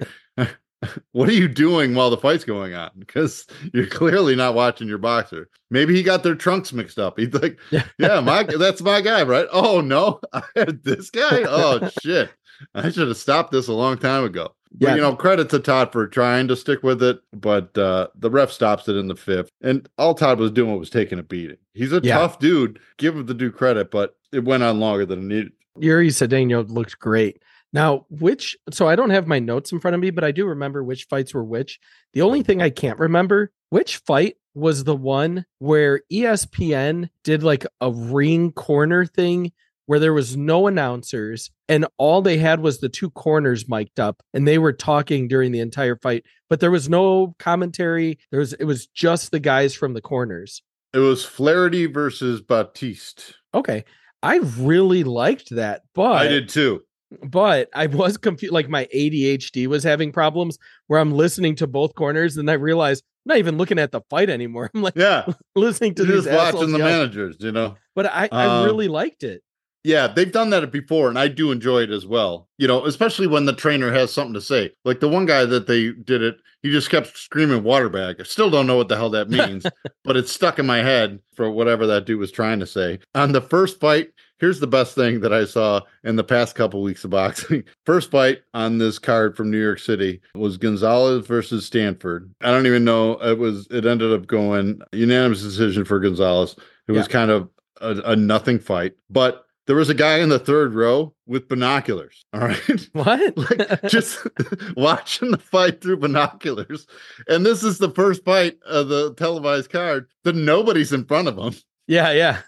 what 1.13 1.29
are 1.29 1.35
you 1.35 1.49
doing 1.49 1.95
while 1.95 2.11
the 2.11 2.17
fight's 2.17 2.45
going 2.45 2.75
on? 2.75 2.91
Because 2.99 3.47
you're 3.73 3.87
clearly 3.87 4.35
not 4.35 4.55
watching 4.55 4.89
your 4.89 4.99
boxer. 4.99 5.49
Maybe 5.71 5.95
he 5.95 6.03
got 6.03 6.23
their 6.23 6.35
trunks 6.35 6.73
mixed 6.73 6.99
up. 6.99 7.19
He's 7.19 7.33
like, 7.35 7.59
yeah, 7.99 8.21
my 8.21 8.43
that's 8.59 8.83
my 8.83 9.01
guy, 9.01 9.23
right? 9.23 9.47
Oh 9.53 9.81
no, 9.81 10.21
I 10.33 10.43
had 10.57 10.83
this 10.85 11.11
guy. 11.11 11.45
Oh 11.47 11.89
shit, 12.03 12.31
I 12.75 12.91
should 12.91 13.09
have 13.09 13.17
stopped 13.17 13.53
this 13.53 13.69
a 13.69 13.73
long 13.73 13.99
time 13.99 14.25
ago. 14.25 14.55
Yeah. 14.79 14.91
But, 14.91 14.97
you 14.97 15.03
know, 15.03 15.15
credit 15.15 15.51
to 15.51 15.59
Todd 15.59 15.93
for 15.93 16.07
trying 16.07 16.49
to 16.49 16.57
stick 16.57 16.83
with 16.83 17.03
it, 17.03 17.21
but 17.35 17.77
uh, 17.77 18.09
the 18.15 18.31
ref 18.31 18.51
stops 18.51 18.89
it 18.89 18.97
in 18.97 19.07
the 19.07 19.15
fifth, 19.15 19.51
and 19.61 19.87
all 19.99 20.15
Todd 20.15 20.39
was 20.39 20.51
doing 20.51 20.79
was 20.79 20.89
taking 20.89 21.19
a 21.19 21.23
beating. 21.23 21.59
He's 21.75 21.93
a 21.93 22.01
yeah. 22.03 22.19
tough 22.19 22.39
dude. 22.39 22.79
Give 22.97 23.15
him 23.15 23.27
the 23.27 23.35
due 23.35 23.53
credit, 23.53 23.91
but 23.91 24.17
it 24.33 24.45
went 24.45 24.63
on 24.63 24.81
longer 24.81 25.05
than 25.05 25.21
it 25.21 25.35
needed. 25.35 25.53
Yuri 25.79 26.09
Cedeno 26.09 26.69
looked 26.71 26.99
great. 26.99 27.43
Now, 27.73 28.07
which 28.11 28.57
so 28.71 28.87
I 28.89 28.97
don't 28.97 29.11
have 29.11 29.27
my 29.27 29.39
notes 29.39 29.73
in 29.73 29.81
front 29.81 29.95
of 29.95 30.01
me, 30.01 30.11
but 30.11 30.25
I 30.25 30.31
do 30.31 30.47
remember 30.47 30.85
which 30.85 31.05
fights 31.05 31.33
were 31.33 31.45
which. 31.45 31.79
The 32.13 32.23
only 32.23 32.43
thing 32.43 32.61
I 32.61 32.71
can't 32.71 32.99
remember 32.99 33.53
which 33.71 33.97
fight 33.99 34.37
was 34.55 34.85
the 34.85 34.97
one 34.97 35.47
where 35.59 36.03
ESPN 36.13 37.09
did 37.25 37.43
like 37.43 37.67
a 37.81 37.91
ring 37.91 38.53
corner 38.53 39.07
thing 39.07 39.53
where 39.87 39.99
there 39.99 40.13
was 40.13 40.37
no 40.37 40.67
announcers 40.67 41.51
and 41.69 41.87
all 41.97 42.21
they 42.21 42.37
had 42.37 42.61
was 42.61 42.79
the 42.79 42.89
two 42.89 43.11
corners 43.11 43.69
mic'd 43.69 43.99
up 43.99 44.23
and 44.35 44.47
they 44.47 44.59
were 44.59 44.73
talking 44.73 45.27
during 45.27 45.53
the 45.53 45.61
entire 45.61 45.97
fight, 45.97 46.25
but 46.51 46.61
there 46.61 46.71
was 46.71 46.89
no 46.89 47.35
commentary. 47.39 48.19
There 48.31 48.41
was 48.41 48.53
it 48.55 48.65
was 48.65 48.87
just 48.87 49.31
the 49.31 49.41
guys 49.41 49.75
from 49.75 49.95
the 49.95 50.03
corners. 50.03 50.63
It 50.93 50.99
was 50.99 51.25
Flaherty 51.25 51.87
versus 51.87 52.43
Batiste. 52.43 53.35
Okay. 53.55 53.85
I 54.23 54.37
really 54.37 55.03
liked 55.03 55.51
that, 55.51 55.83
but 55.95 56.13
I 56.13 56.29
did 56.29 56.49
too 56.49 56.83
but 57.25 57.69
I 57.75 57.87
was 57.87 58.17
confused. 58.17 58.53
Like 58.53 58.69
my 58.69 58.89
ADHD 58.95 59.67
was 59.67 59.85
having 59.85 60.13
problems 60.13 60.59
where 60.87 61.01
I'm 61.01 61.13
listening 61.13 61.55
to 61.57 61.67
both 61.67 61.95
corners, 61.95 62.37
and 62.37 62.51
I 62.51 62.55
realized 62.55 63.05
I'm 63.25 63.31
not 63.31 63.39
even 63.39 63.59
looking 63.59 63.79
at 63.79 63.93
the 63.93 64.01
fight 64.11 64.31
anymore. 64.31 64.71
I'm 64.75 64.83
like, 64.83 64.97
yeah, 64.97 65.27
listening 65.55 65.95
to 65.97 66.05
You're 66.05 66.17
these 66.17 66.25
just 66.25 66.55
watching 66.55 66.73
the 66.73 66.79
managers, 66.79 67.37
you 67.41 67.53
know. 67.53 67.77
But 67.95 68.07
I, 68.07 68.29
I 68.33 68.47
um, 68.47 68.65
really 68.65 68.89
liked 68.89 69.23
it. 69.23 69.43
Yeah, 69.85 70.07
they've 70.07 70.31
done 70.31 70.51
that 70.51 70.71
before, 70.71 71.09
and 71.09 71.19
I 71.19 71.27
do 71.27 71.51
enjoy 71.51 71.83
it 71.83 71.91
as 71.91 72.07
well. 72.07 72.49
You 72.57 72.69
know, 72.69 72.87
especially 72.87 73.27
when 73.27 73.47
the 73.47 73.53
trainer 73.53 73.93
has 73.93 74.13
something 74.13 74.35
to 74.35 74.41
say. 74.41 74.71
Like 74.85 75.01
the 75.01 75.09
one 75.09 75.27
guy 75.27 75.45
that 75.45 75.67
they 75.67 75.91
did 75.91 76.23
it, 76.23 76.37
he 76.63 76.71
just 76.71 76.89
kept 76.89 77.17
screaming 77.17 77.65
water 77.65 77.89
bag. 77.89 78.17
I 78.21 78.23
still 78.23 78.49
don't 78.49 78.69
know 78.69 78.77
what 78.77 78.89
the 78.89 78.97
hell 78.97 79.11
that 79.11 79.29
means, 79.31 79.67
but 80.05 80.17
it's 80.17 80.31
stuck 80.31 80.59
in 80.61 80.67
my 80.67 80.79
head 80.79 81.19
for 81.35 81.51
whatever 81.51 81.87
that 81.89 82.07
dude 82.07 82.21
was 82.21 82.31
trying 82.31 82.61
to 82.61 82.67
say. 82.67 83.01
On 83.17 83.33
the 83.33 83.41
first 83.41 83.81
fight, 83.81 84.11
here's 84.43 84.59
the 84.59 84.67
best 84.67 84.97
thing 84.97 85.21
that 85.21 85.33
I 85.33 85.45
saw 85.45 85.83
in 86.03 86.17
the 86.17 86.25
past 86.25 86.57
couple 86.57 86.83
weeks 86.83 87.05
of 87.05 87.11
boxing. 87.11 87.63
First 87.87 88.11
fight 88.11 88.43
on 88.53 88.77
this 88.77 88.99
card 88.99 89.37
from 89.37 89.53
New 89.53 89.63
York 89.63 89.79
City 89.79 90.21
was 90.35 90.57
Gonzalez 90.57 91.25
versus 91.25 91.65
Stanford. 91.65 92.35
I 92.41 92.51
don't 92.51 92.67
even 92.67 92.85
know. 92.85 93.13
It 93.23 93.39
was. 93.39 93.69
It 93.71 93.87
ended 93.87 94.13
up 94.13 94.27
going 94.27 94.83
unanimous 94.93 95.43
decision 95.43 95.85
for 95.85 96.01
Gonzalez. 96.01 96.57
It 96.89 96.93
yeah. 96.93 96.99
was 96.99 97.09
kind 97.09 97.31
of 97.31 97.49
a, 97.81 97.93
a 98.05 98.17
nothing 98.17 98.59
fight, 98.59 98.95
but 99.09 99.47
there 99.69 99.77
was 99.77 99.89
a 99.89 99.95
guy 99.95 100.19
in 100.19 100.29
the 100.29 100.41
third 100.41 100.75
row 100.75 101.15
with 101.27 101.49
binoculars. 101.49 102.25
All 102.33 102.41
right. 102.41 102.89
What? 102.95 103.39
like 103.39 103.83
just 103.87 104.27
watching 104.77 105.31
the 105.31 105.39
fight 105.39 105.81
through 105.81 105.99
binoculars. 105.99 106.89
And 107.29 107.47
this 107.47 107.63
is 107.63 107.79
the 107.79 107.91
first 107.91 108.25
fight 108.25 108.59
of 108.67 108.89
the 108.89 109.15
televised 109.15 109.71
card 109.71 110.09
that 110.25 110.35
nobody's 110.35 110.93
in 110.93 111.05
front 111.05 111.29
of 111.29 111.39
him. 111.39 111.55
Yeah, 111.93 112.11
yeah. 112.13 112.41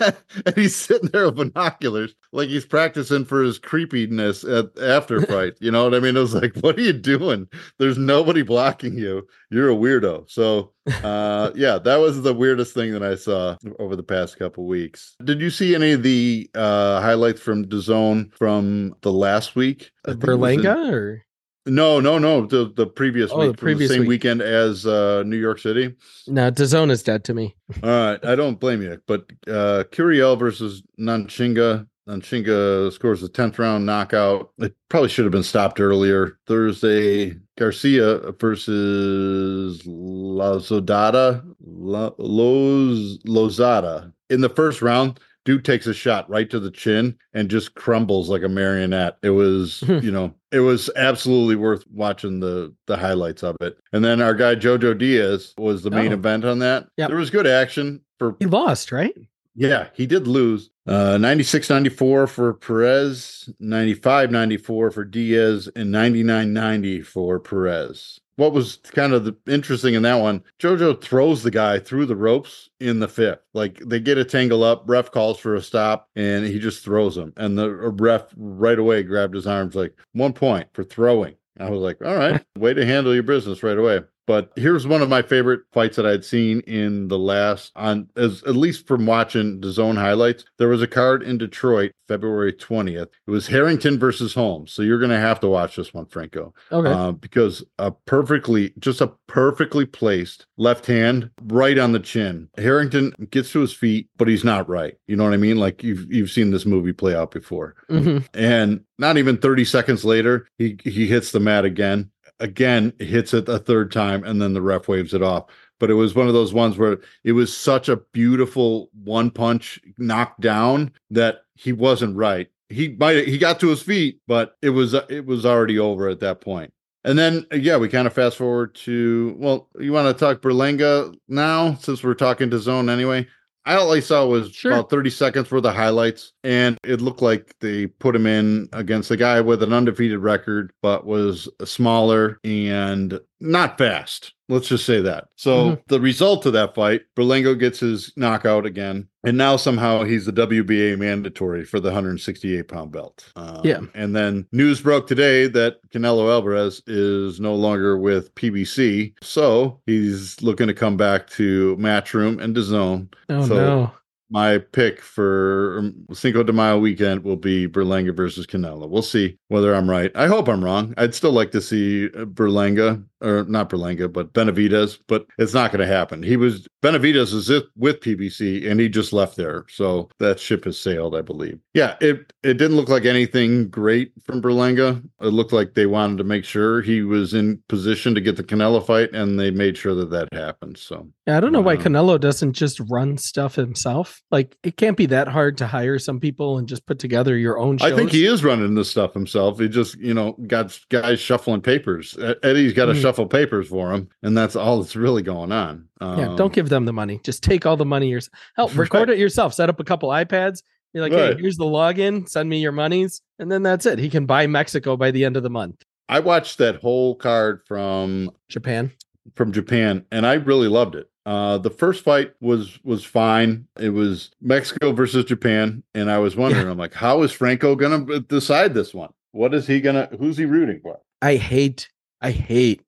and 0.46 0.56
he's 0.56 0.74
sitting 0.74 1.10
there 1.12 1.26
with 1.26 1.36
binoculars, 1.36 2.14
like 2.32 2.48
he's 2.48 2.64
practicing 2.64 3.26
for 3.26 3.42
his 3.42 3.58
creepiness 3.58 4.42
at 4.42 4.66
after 4.78 5.20
fight. 5.26 5.52
You 5.60 5.70
know 5.70 5.84
what 5.84 5.94
I 5.94 6.00
mean? 6.00 6.16
It 6.16 6.20
was 6.20 6.34
like, 6.34 6.56
what 6.60 6.78
are 6.78 6.82
you 6.82 6.94
doing? 6.94 7.46
There's 7.78 7.98
nobody 7.98 8.40
blocking 8.40 8.96
you. 8.96 9.26
You're 9.50 9.70
a 9.70 9.74
weirdo. 9.74 10.30
So, 10.30 10.72
uh, 11.04 11.50
yeah, 11.54 11.76
that 11.76 11.96
was 11.96 12.22
the 12.22 12.32
weirdest 12.32 12.72
thing 12.72 12.92
that 12.92 13.02
I 13.02 13.16
saw 13.16 13.58
over 13.78 13.96
the 13.96 14.02
past 14.02 14.38
couple 14.38 14.64
weeks. 14.64 15.14
Did 15.22 15.42
you 15.42 15.50
see 15.50 15.74
any 15.74 15.92
of 15.92 16.02
the 16.02 16.48
uh, 16.54 17.02
highlights 17.02 17.42
from 17.42 17.66
DAZN 17.66 18.32
from 18.32 18.96
the 19.02 19.12
last 19.12 19.54
week? 19.54 19.90
Berlanga 20.06 20.90
or 20.90 21.25
no, 21.66 22.00
no, 22.00 22.18
no. 22.18 22.46
The 22.46 22.72
the 22.74 22.86
previous 22.86 23.30
oh, 23.32 23.40
week, 23.40 23.52
the 23.52 23.58
previous 23.58 23.88
the 23.88 23.94
same 23.94 24.02
week. 24.02 24.08
weekend 24.08 24.40
as 24.40 24.86
uh, 24.86 25.22
New 25.26 25.36
York 25.36 25.58
City. 25.58 25.94
No, 26.26 26.50
DAZN 26.50 26.90
is 26.90 27.02
dead 27.02 27.24
to 27.24 27.34
me. 27.34 27.54
All 27.82 27.90
right, 27.90 28.24
I 28.24 28.34
don't 28.34 28.60
blame 28.60 28.82
you. 28.82 29.00
But 29.06 29.26
uh, 29.46 29.84
Curiel 29.90 30.38
versus 30.38 30.82
Nanchinga. 30.98 31.86
Nanchinga 32.08 32.92
scores 32.92 33.20
the 33.20 33.28
tenth 33.28 33.58
round 33.58 33.84
knockout. 33.84 34.52
It 34.58 34.76
probably 34.88 35.08
should 35.08 35.24
have 35.24 35.32
been 35.32 35.42
stopped 35.42 35.80
earlier. 35.80 36.38
Thursday, 36.46 37.36
Garcia 37.58 38.32
versus 38.32 39.82
Lazodada. 39.82 41.44
La, 41.60 42.12
Loz 42.18 43.18
Lozada 43.26 44.12
in 44.30 44.40
the 44.40 44.48
first 44.48 44.82
round 44.82 45.20
dude 45.46 45.64
takes 45.64 45.86
a 45.86 45.94
shot 45.94 46.28
right 46.28 46.50
to 46.50 46.60
the 46.60 46.70
chin 46.70 47.16
and 47.32 47.48
just 47.48 47.74
crumbles 47.74 48.28
like 48.28 48.42
a 48.42 48.48
marionette. 48.48 49.16
It 49.22 49.30
was, 49.30 49.82
you 49.88 50.10
know, 50.10 50.34
it 50.52 50.60
was 50.60 50.90
absolutely 50.96 51.56
worth 51.56 51.84
watching 51.90 52.40
the 52.40 52.74
the 52.86 52.98
highlights 52.98 53.42
of 53.42 53.56
it. 53.62 53.78
And 53.94 54.04
then 54.04 54.20
our 54.20 54.34
guy 54.34 54.56
Jojo 54.56 54.98
Diaz 54.98 55.54
was 55.56 55.82
the 55.82 55.90
main 55.90 56.12
oh. 56.12 56.16
event 56.16 56.44
on 56.44 56.58
that. 56.58 56.88
Yeah, 56.98 57.08
there 57.08 57.16
was 57.16 57.30
good 57.30 57.46
action 57.46 58.02
for. 58.18 58.36
He 58.38 58.46
lost, 58.46 58.92
right? 58.92 59.16
Yeah, 59.54 59.88
he 59.94 60.06
did 60.06 60.26
lose. 60.26 60.68
Uh 60.86 61.16
96 61.16 61.70
94 61.70 62.26
for 62.26 62.54
Perez, 62.54 63.48
95 63.58 64.30
94 64.30 64.90
for 64.90 65.04
Diaz, 65.04 65.68
and 65.74 65.90
99 65.90 66.52
90 66.52 67.02
for 67.02 67.40
Perez. 67.40 68.20
What 68.36 68.52
was 68.52 68.76
kind 68.92 69.14
of 69.14 69.24
the 69.24 69.34
interesting 69.46 69.94
in 69.94 70.02
that 70.02 70.16
one, 70.16 70.44
Jojo 70.60 71.00
throws 71.00 71.42
the 71.42 71.50
guy 71.50 71.78
through 71.78 72.06
the 72.06 72.16
ropes 72.16 72.68
in 72.80 73.00
the 73.00 73.08
fifth. 73.08 73.40
Like 73.54 73.78
they 73.78 73.98
get 73.98 74.18
a 74.18 74.24
tangle 74.24 74.62
up, 74.62 74.82
ref 74.86 75.10
calls 75.10 75.38
for 75.38 75.54
a 75.54 75.62
stop, 75.62 76.10
and 76.16 76.44
he 76.44 76.58
just 76.58 76.84
throws 76.84 77.16
him. 77.16 77.32
And 77.36 77.58
the 77.58 77.70
ref 77.70 78.24
right 78.36 78.78
away 78.78 79.02
grabbed 79.02 79.34
his 79.34 79.46
arms, 79.46 79.74
like 79.74 79.94
one 80.12 80.34
point 80.34 80.68
for 80.74 80.84
throwing. 80.84 81.34
I 81.58 81.70
was 81.70 81.80
like, 81.80 82.04
all 82.04 82.16
right, 82.16 82.44
way 82.58 82.74
to 82.74 82.84
handle 82.84 83.14
your 83.14 83.22
business 83.22 83.62
right 83.62 83.78
away. 83.78 84.00
But 84.26 84.50
here's 84.56 84.86
one 84.86 85.02
of 85.02 85.08
my 85.08 85.22
favorite 85.22 85.60
fights 85.72 85.96
that 85.96 86.06
I'd 86.06 86.24
seen 86.24 86.60
in 86.60 87.08
the 87.08 87.18
last 87.18 87.72
on 87.76 88.08
as 88.16 88.42
at 88.44 88.56
least 88.56 88.86
from 88.86 89.06
watching 89.06 89.60
DAZN 89.60 89.96
highlights. 89.96 90.44
There 90.58 90.68
was 90.68 90.82
a 90.82 90.86
card 90.86 91.22
in 91.22 91.38
Detroit, 91.38 91.92
February 92.08 92.52
20th. 92.52 93.08
It 93.26 93.30
was 93.30 93.46
Harrington 93.46 93.98
versus 93.98 94.34
Holmes. 94.34 94.72
So 94.72 94.82
you're 94.82 94.98
gonna 94.98 95.20
have 95.20 95.40
to 95.40 95.48
watch 95.48 95.76
this 95.76 95.94
one, 95.94 96.06
Franco. 96.06 96.54
Okay. 96.72 96.90
Uh, 96.90 97.12
because 97.12 97.64
a 97.78 97.90
perfectly 97.92 98.72
just 98.80 99.00
a 99.00 99.12
perfectly 99.28 99.86
placed 99.86 100.46
left 100.56 100.86
hand 100.86 101.30
right 101.44 101.78
on 101.78 101.92
the 101.92 102.00
chin. 102.00 102.48
Harrington 102.58 103.12
gets 103.30 103.52
to 103.52 103.60
his 103.60 103.72
feet, 103.72 104.08
but 104.16 104.28
he's 104.28 104.44
not 104.44 104.68
right. 104.68 104.96
You 105.06 105.16
know 105.16 105.24
what 105.24 105.34
I 105.34 105.38
mean? 105.38 105.56
Like 105.56 105.82
you've 105.84 106.12
you've 106.12 106.30
seen 106.30 106.50
this 106.50 106.66
movie 106.66 106.92
play 106.92 107.14
out 107.14 107.30
before. 107.30 107.76
hmm 107.88 108.18
And 108.34 108.80
not 108.98 109.18
even 109.18 109.36
30 109.36 109.64
seconds 109.64 110.04
later, 110.04 110.48
he 110.58 110.78
he 110.84 111.06
hits 111.06 111.30
the 111.32 111.40
mat 111.40 111.64
again 111.64 112.10
again 112.40 112.92
hits 112.98 113.34
it 113.34 113.48
a 113.48 113.58
third 113.58 113.92
time 113.92 114.24
and 114.24 114.40
then 114.40 114.52
the 114.52 114.62
ref 114.62 114.88
waves 114.88 115.14
it 115.14 115.22
off. 115.22 115.46
But 115.78 115.90
it 115.90 115.94
was 115.94 116.14
one 116.14 116.26
of 116.26 116.34
those 116.34 116.54
ones 116.54 116.78
where 116.78 116.98
it 117.24 117.32
was 117.32 117.54
such 117.54 117.88
a 117.88 117.96
beautiful 117.96 118.90
one 119.04 119.30
punch 119.30 119.80
knockdown 119.98 120.92
that 121.10 121.42
he 121.54 121.72
wasn't 121.72 122.16
right. 122.16 122.48
He 122.68 122.96
might 122.98 123.28
he 123.28 123.38
got 123.38 123.60
to 123.60 123.68
his 123.68 123.82
feet 123.82 124.20
but 124.26 124.56
it 124.62 124.70
was 124.70 124.94
it 124.94 125.26
was 125.26 125.46
already 125.46 125.78
over 125.78 126.08
at 126.08 126.20
that 126.20 126.40
point. 126.40 126.72
And 127.04 127.18
then 127.18 127.46
yeah 127.52 127.76
we 127.76 127.88
kind 127.88 128.06
of 128.06 128.12
fast 128.12 128.36
forward 128.36 128.74
to 128.76 129.36
well 129.38 129.68
you 129.78 129.92
want 129.92 130.16
to 130.16 130.24
talk 130.24 130.42
Berlanga 130.42 131.14
now 131.28 131.74
since 131.74 132.02
we're 132.02 132.14
talking 132.14 132.50
to 132.50 132.58
zone 132.58 132.88
anyway 132.88 133.26
I 133.66 133.74
all 133.74 133.92
I 133.92 134.00
saw 134.00 134.24
was 134.26 134.52
Sure. 134.52 134.72
about 134.72 134.90
30 134.90 135.10
seconds 135.10 135.50
worth 135.50 135.64
of 135.64 135.74
highlights, 135.74 136.32
and 136.44 136.78
it 136.84 137.00
looked 137.00 137.20
like 137.20 137.54
they 137.60 137.88
put 137.88 138.14
him 138.14 138.24
in 138.26 138.68
against 138.72 139.10
a 139.10 139.16
guy 139.16 139.40
with 139.40 139.62
an 139.62 139.72
undefeated 139.72 140.20
record, 140.20 140.72
but 140.82 141.04
was 141.04 141.48
smaller 141.64 142.38
and 142.44 143.18
not 143.40 143.76
fast. 143.76 144.32
Let's 144.48 144.68
just 144.68 144.86
say 144.86 145.00
that. 145.00 145.26
So 145.34 145.70
Mhm. 145.72 145.80
the 145.88 146.00
result 146.00 146.46
of 146.46 146.52
that 146.52 146.74
fight, 146.74 147.02
Berlanga 147.16 147.58
gets 147.58 147.80
his 147.80 148.12
knockout 148.16 148.64
again, 148.64 149.08
and 149.24 149.36
now 149.36 149.56
somehow 149.56 150.04
he's 150.04 150.24
the 150.24 150.30
WBA 150.32 150.96
mandatory 150.96 151.64
for 151.64 151.80
the 151.80 151.90
168 151.90 152.68
pound 152.68 152.92
belt. 152.92 153.24
Um, 153.34 153.60
Yeah. 153.64 153.80
And 153.94 154.14
then 154.14 154.46
news 154.52 154.80
broke 154.80 155.08
today 155.08 155.48
that 155.48 155.78
Canelo 155.92 156.30
Alvarez 156.30 156.80
is 156.86 157.40
no 157.40 157.54
longer 157.56 157.98
with 157.98 158.32
PBC, 158.36 159.14
so 159.20 159.80
he's 159.86 160.40
looking 160.42 160.68
to 160.68 160.74
come 160.74 160.96
back 160.96 161.28
to 161.30 161.76
Matchroom 161.80 162.40
and 162.40 162.54
DAZN. 162.54 163.08
Oh 163.28 163.46
So- 163.48 163.54
no. 163.56 163.90
My 164.28 164.58
pick 164.58 165.00
for 165.00 165.78
um, 165.78 165.94
Cinco 166.12 166.42
de 166.42 166.52
Mayo 166.52 166.78
weekend 166.78 167.22
will 167.22 167.36
be 167.36 167.68
Berlanga 167.68 168.14
versus 168.14 168.44
Canelo. 168.44 168.88
We'll 168.88 169.02
see 169.02 169.38
whether 169.48 169.72
I'm 169.72 169.88
right. 169.88 170.10
I 170.16 170.26
hope 170.26 170.48
I'm 170.48 170.64
wrong. 170.64 170.94
I'd 170.96 171.14
still 171.14 171.30
like 171.30 171.52
to 171.52 171.60
see 171.60 172.06
uh, 172.06 172.24
Berlanga, 172.24 173.04
or 173.20 173.44
not 173.44 173.70
Berlanga, 173.70 174.12
but 174.12 174.32
Benavides, 174.32 174.98
but 175.06 175.26
it's 175.38 175.54
not 175.54 175.70
going 175.70 175.86
to 175.86 175.92
happen. 175.92 176.24
He 176.24 176.36
was 176.36 176.66
Benavides 176.82 177.32
is 177.32 177.62
with 177.76 178.00
PBC, 178.00 178.68
and 178.68 178.80
he 178.80 178.88
just 178.88 179.12
left 179.12 179.36
there, 179.36 179.64
so 179.68 180.08
that 180.18 180.40
ship 180.40 180.64
has 180.64 180.78
sailed, 180.78 181.14
I 181.14 181.22
believe. 181.22 181.60
Yeah, 181.74 181.96
it 182.00 182.32
it 182.42 182.54
didn't 182.54 182.76
look 182.76 182.88
like 182.88 183.04
anything 183.04 183.68
great 183.68 184.12
from 184.24 184.42
Berlanga. 184.42 185.02
It 185.20 185.28
looked 185.28 185.52
like 185.52 185.74
they 185.74 185.86
wanted 185.86 186.18
to 186.18 186.24
make 186.24 186.44
sure 186.44 186.82
he 186.82 187.02
was 187.02 187.32
in 187.32 187.62
position 187.68 188.14
to 188.16 188.20
get 188.20 188.36
the 188.36 188.44
Canelo 188.44 188.84
fight, 188.84 189.12
and 189.12 189.38
they 189.38 189.52
made 189.52 189.76
sure 189.78 189.94
that 189.94 190.10
that 190.10 190.32
happened. 190.32 190.78
So 190.78 191.08
Yeah, 191.26 191.36
I 191.36 191.40
don't 191.40 191.50
know 191.50 191.60
why. 191.60 191.76
Canelo 191.76 192.20
doesn't 192.20 192.52
just 192.52 192.78
run 192.88 193.18
stuff 193.18 193.56
himself. 193.56 194.22
Like 194.30 194.56
it 194.62 194.76
can't 194.76 194.96
be 194.96 195.06
that 195.06 195.26
hard 195.26 195.58
to 195.58 195.66
hire 195.66 195.98
some 195.98 196.20
people 196.20 196.56
and 196.58 196.68
just 196.68 196.86
put 196.86 197.00
together 197.00 197.36
your 197.36 197.58
own 197.58 197.78
shows. 197.78 197.90
I 197.92 197.96
think 197.96 198.12
he 198.12 198.26
is 198.26 198.44
running 198.44 198.76
this 198.76 198.90
stuff 198.90 199.12
himself. 199.12 199.58
He 199.58 199.68
just, 199.68 199.96
you 199.98 200.14
know, 200.14 200.36
got 200.46 200.78
guys 200.88 201.18
shuffling 201.18 201.62
papers. 201.62 202.16
Eddie's 202.44 202.74
got 202.74 202.86
to 202.86 202.92
Mm. 202.92 203.02
shuffle 203.02 203.26
papers 203.26 203.66
for 203.66 203.92
him, 203.92 204.08
and 204.22 204.36
that's 204.38 204.54
all 204.54 204.80
that's 204.80 204.94
really 204.94 205.22
going 205.22 205.50
on. 205.50 205.88
Yeah, 206.00 206.28
Um, 206.28 206.36
don't 206.36 206.52
give 206.52 206.68
them 206.68 206.84
the 206.84 206.92
money. 206.92 207.20
Just 207.24 207.42
take 207.42 207.66
all 207.66 207.76
the 207.76 207.84
money 207.84 208.08
yourself. 208.08 208.32
Help 208.54 208.70
record 208.78 209.08
Right. 209.08 209.16
it 209.16 209.18
yourself. 209.18 209.52
Set 209.52 209.68
up 209.68 209.80
a 209.80 209.84
couple 209.84 210.10
iPads. 210.10 210.62
You're 210.94 211.02
like, 211.02 211.12
Right. 211.12 211.34
hey, 211.34 211.40
here's 211.42 211.56
the 211.56 211.64
login. 211.64 212.28
Send 212.28 212.48
me 212.48 212.60
your 212.60 212.70
monies, 212.72 213.20
and 213.40 213.50
then 213.50 213.64
that's 213.64 213.84
it. 213.84 213.98
He 213.98 214.08
can 214.08 214.26
buy 214.26 214.46
Mexico 214.46 214.96
by 214.96 215.10
the 215.10 215.24
end 215.24 215.36
of 215.36 215.42
the 215.42 215.50
month. 215.50 215.82
I 216.08 216.20
watched 216.20 216.58
that 216.58 216.76
whole 216.76 217.16
card 217.16 217.62
from 217.66 218.30
Japan. 218.48 218.92
from 219.34 219.50
Japan, 219.50 220.04
and 220.12 220.24
I 220.24 220.34
really 220.34 220.68
loved 220.68 220.94
it. 220.94 221.08
Uh, 221.26 221.58
the 221.58 221.70
first 221.70 222.04
fight 222.04 222.32
was 222.40 222.78
was 222.84 223.04
fine. 223.04 223.66
It 223.80 223.90
was 223.90 224.30
Mexico 224.40 224.92
versus 224.92 225.24
Japan, 225.24 225.82
and 225.92 226.08
I 226.08 226.18
was 226.18 226.36
wondering, 226.36 226.68
I'm 226.68 226.78
like, 226.78 226.94
how 226.94 227.22
is 227.24 227.32
Franco 227.32 227.74
gonna 227.74 228.20
decide 228.20 228.74
this 228.74 228.94
one? 228.94 229.12
What 229.32 229.52
is 229.52 229.66
he 229.66 229.80
gonna? 229.80 230.08
Who's 230.18 230.36
he 230.36 230.44
rooting 230.44 230.80
for? 230.80 231.00
I 231.20 231.34
hate, 231.34 231.88
I 232.20 232.30
hate 232.30 232.82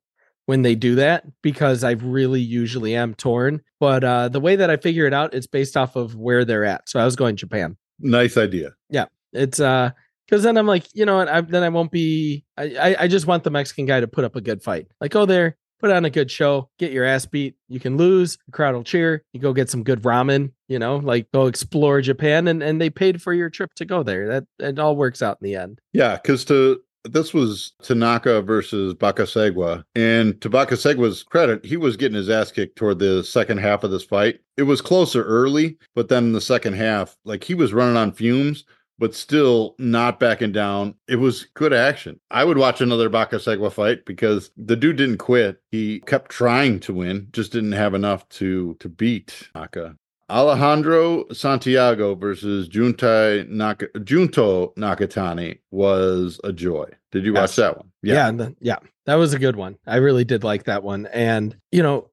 when 0.47 0.63
they 0.63 0.77
do 0.77 0.95
that 0.95 1.25
because 1.43 1.83
I 1.83 1.93
really 1.93 2.41
usually 2.41 2.95
am 2.95 3.15
torn. 3.15 3.61
But 3.81 4.05
uh, 4.05 4.29
the 4.29 4.41
way 4.41 4.55
that 4.55 4.71
I 4.71 4.77
figure 4.77 5.07
it 5.07 5.13
out, 5.13 5.35
it's 5.35 5.49
based 5.49 5.77
off 5.77 5.97
of 5.97 6.15
where 6.15 6.45
they're 6.45 6.65
at. 6.65 6.89
So 6.89 7.01
I 7.01 7.05
was 7.05 7.17
going 7.17 7.35
Japan. 7.35 7.77
Nice 7.99 8.37
idea. 8.37 8.75
Yeah, 8.89 9.07
it's 9.33 9.59
uh 9.59 9.91
because 10.29 10.45
then 10.45 10.57
I'm 10.57 10.67
like, 10.67 10.85
you 10.95 11.07
know 11.07 11.17
what? 11.17 11.29
I, 11.29 11.41
then 11.41 11.63
I 11.63 11.71
won't 11.71 11.91
be. 11.91 12.45
I, 12.57 12.95
I 13.01 13.09
just 13.09 13.27
want 13.27 13.45
the 13.45 13.51
Mexican 13.51 13.87
guy 13.87 13.99
to 13.99 14.07
put 14.07 14.25
up 14.25 14.37
a 14.37 14.41
good 14.41 14.63
fight. 14.63 14.87
Like 15.01 15.11
go 15.11 15.27
there, 15.27 15.57
put 15.79 15.91
on 15.91 16.05
a 16.05 16.11
good 16.11 16.31
show, 16.31 16.69
get 16.79 16.93
your 16.93 17.05
ass 17.05 17.27
beat. 17.27 17.57
You 17.69 17.81
can 17.81 17.97
lose, 17.97 18.39
the 18.47 18.53
crowd 18.53 18.75
will 18.75 18.85
cheer. 18.85 19.23
You 19.33 19.41
go 19.41 19.53
get 19.53 19.71
some 19.71 19.83
good 19.83 20.03
ramen. 20.03 20.53
You 20.69 20.79
know, 20.79 20.97
like 20.97 21.31
go 21.33 21.47
explore 21.47 22.01
Japan, 22.01 22.49
and 22.49 22.63
and 22.63 22.81
they 22.81 22.91
paid 22.91 23.23
for 23.23 23.33
your 23.33 23.51
trip 23.51 23.73
to 23.75 23.85
go 23.85 24.03
there. 24.03 24.29
That 24.29 24.45
it 24.59 24.79
all 24.79 24.97
works 24.97 25.23
out 25.23 25.39
in 25.41 25.47
the 25.47 25.57
end. 25.57 25.81
Yeah, 25.93 26.17
because 26.17 26.45
to 26.47 26.83
this 27.05 27.33
was 27.33 27.73
Tanaka 27.83 28.43
versus 28.43 28.95
Bacasegua, 28.95 29.85
and 29.95 30.41
to 30.41 30.51
Bacasegua's 30.51 31.23
credit, 31.23 31.65
he 31.65 31.77
was 31.77 31.97
getting 31.97 32.17
his 32.17 32.29
ass 32.29 32.53
kicked 32.53 32.77
toward 32.77 32.99
the 32.99 33.25
second 33.25 33.59
half 33.59 33.85
of 33.85 33.91
this 33.91 34.05
fight. 34.05 34.41
It 34.57 34.65
was 34.65 34.81
closer 34.81 35.25
early, 35.25 35.79
but 35.95 36.09
then 36.09 36.33
the 36.33 36.41
second 36.41 36.75
half, 36.75 37.17
like 37.25 37.45
he 37.45 37.55
was 37.55 37.73
running 37.73 37.97
on 37.97 38.13
fumes, 38.13 38.65
but 38.99 39.15
still 39.15 39.75
not 39.79 40.19
backing 40.21 40.53
down. 40.53 40.95
It 41.07 41.17
was 41.17 41.47
good 41.55 41.73
action. 41.73 42.19
I 42.31 42.45
would 42.45 42.59
watch 42.59 42.81
another 42.81 43.09
Baca 43.09 43.37
Bacasegua 43.37 43.73
fight 43.73 44.05
because 44.05 44.51
the 44.57 44.77
dude 44.77 44.97
didn't 44.97 45.19
quit. 45.19 45.61
He 45.71 46.01
kept 46.01 46.31
trying 46.31 46.81
to 46.81 46.93
win, 46.95 47.29
just 47.33 47.53
didn't 47.53 47.73
have 47.73 47.95
enough 47.95 48.29
to 48.31 48.75
to 48.81 48.89
beat 48.89 49.49
Tanaka. 49.53 49.97
Alejandro 50.31 51.25
Santiago 51.33 52.15
versus 52.15 52.69
Juntai 52.69 53.49
Naka, 53.49 53.87
Junto 54.05 54.75
Nakatani 54.77 55.59
was 55.71 56.39
a 56.45 56.53
joy. 56.53 56.85
Did 57.13 57.25
you 57.25 57.33
watch 57.33 57.51
Yes. 57.51 57.57
that 57.57 57.77
one? 57.79 57.91
Yeah, 58.03 58.29
and 58.29 58.39
the- 58.39 58.55
yeah, 58.61 58.77
that 59.07 59.15
was 59.15 59.33
a 59.33 59.39
good 59.39 59.57
one. 59.57 59.77
I 59.87 59.97
really 59.97 60.25
did 60.25 60.45
like 60.45 60.65
that 60.65 60.83
one. 60.83 61.07
And 61.07 61.57
you 61.73 61.83
know, 61.83 62.11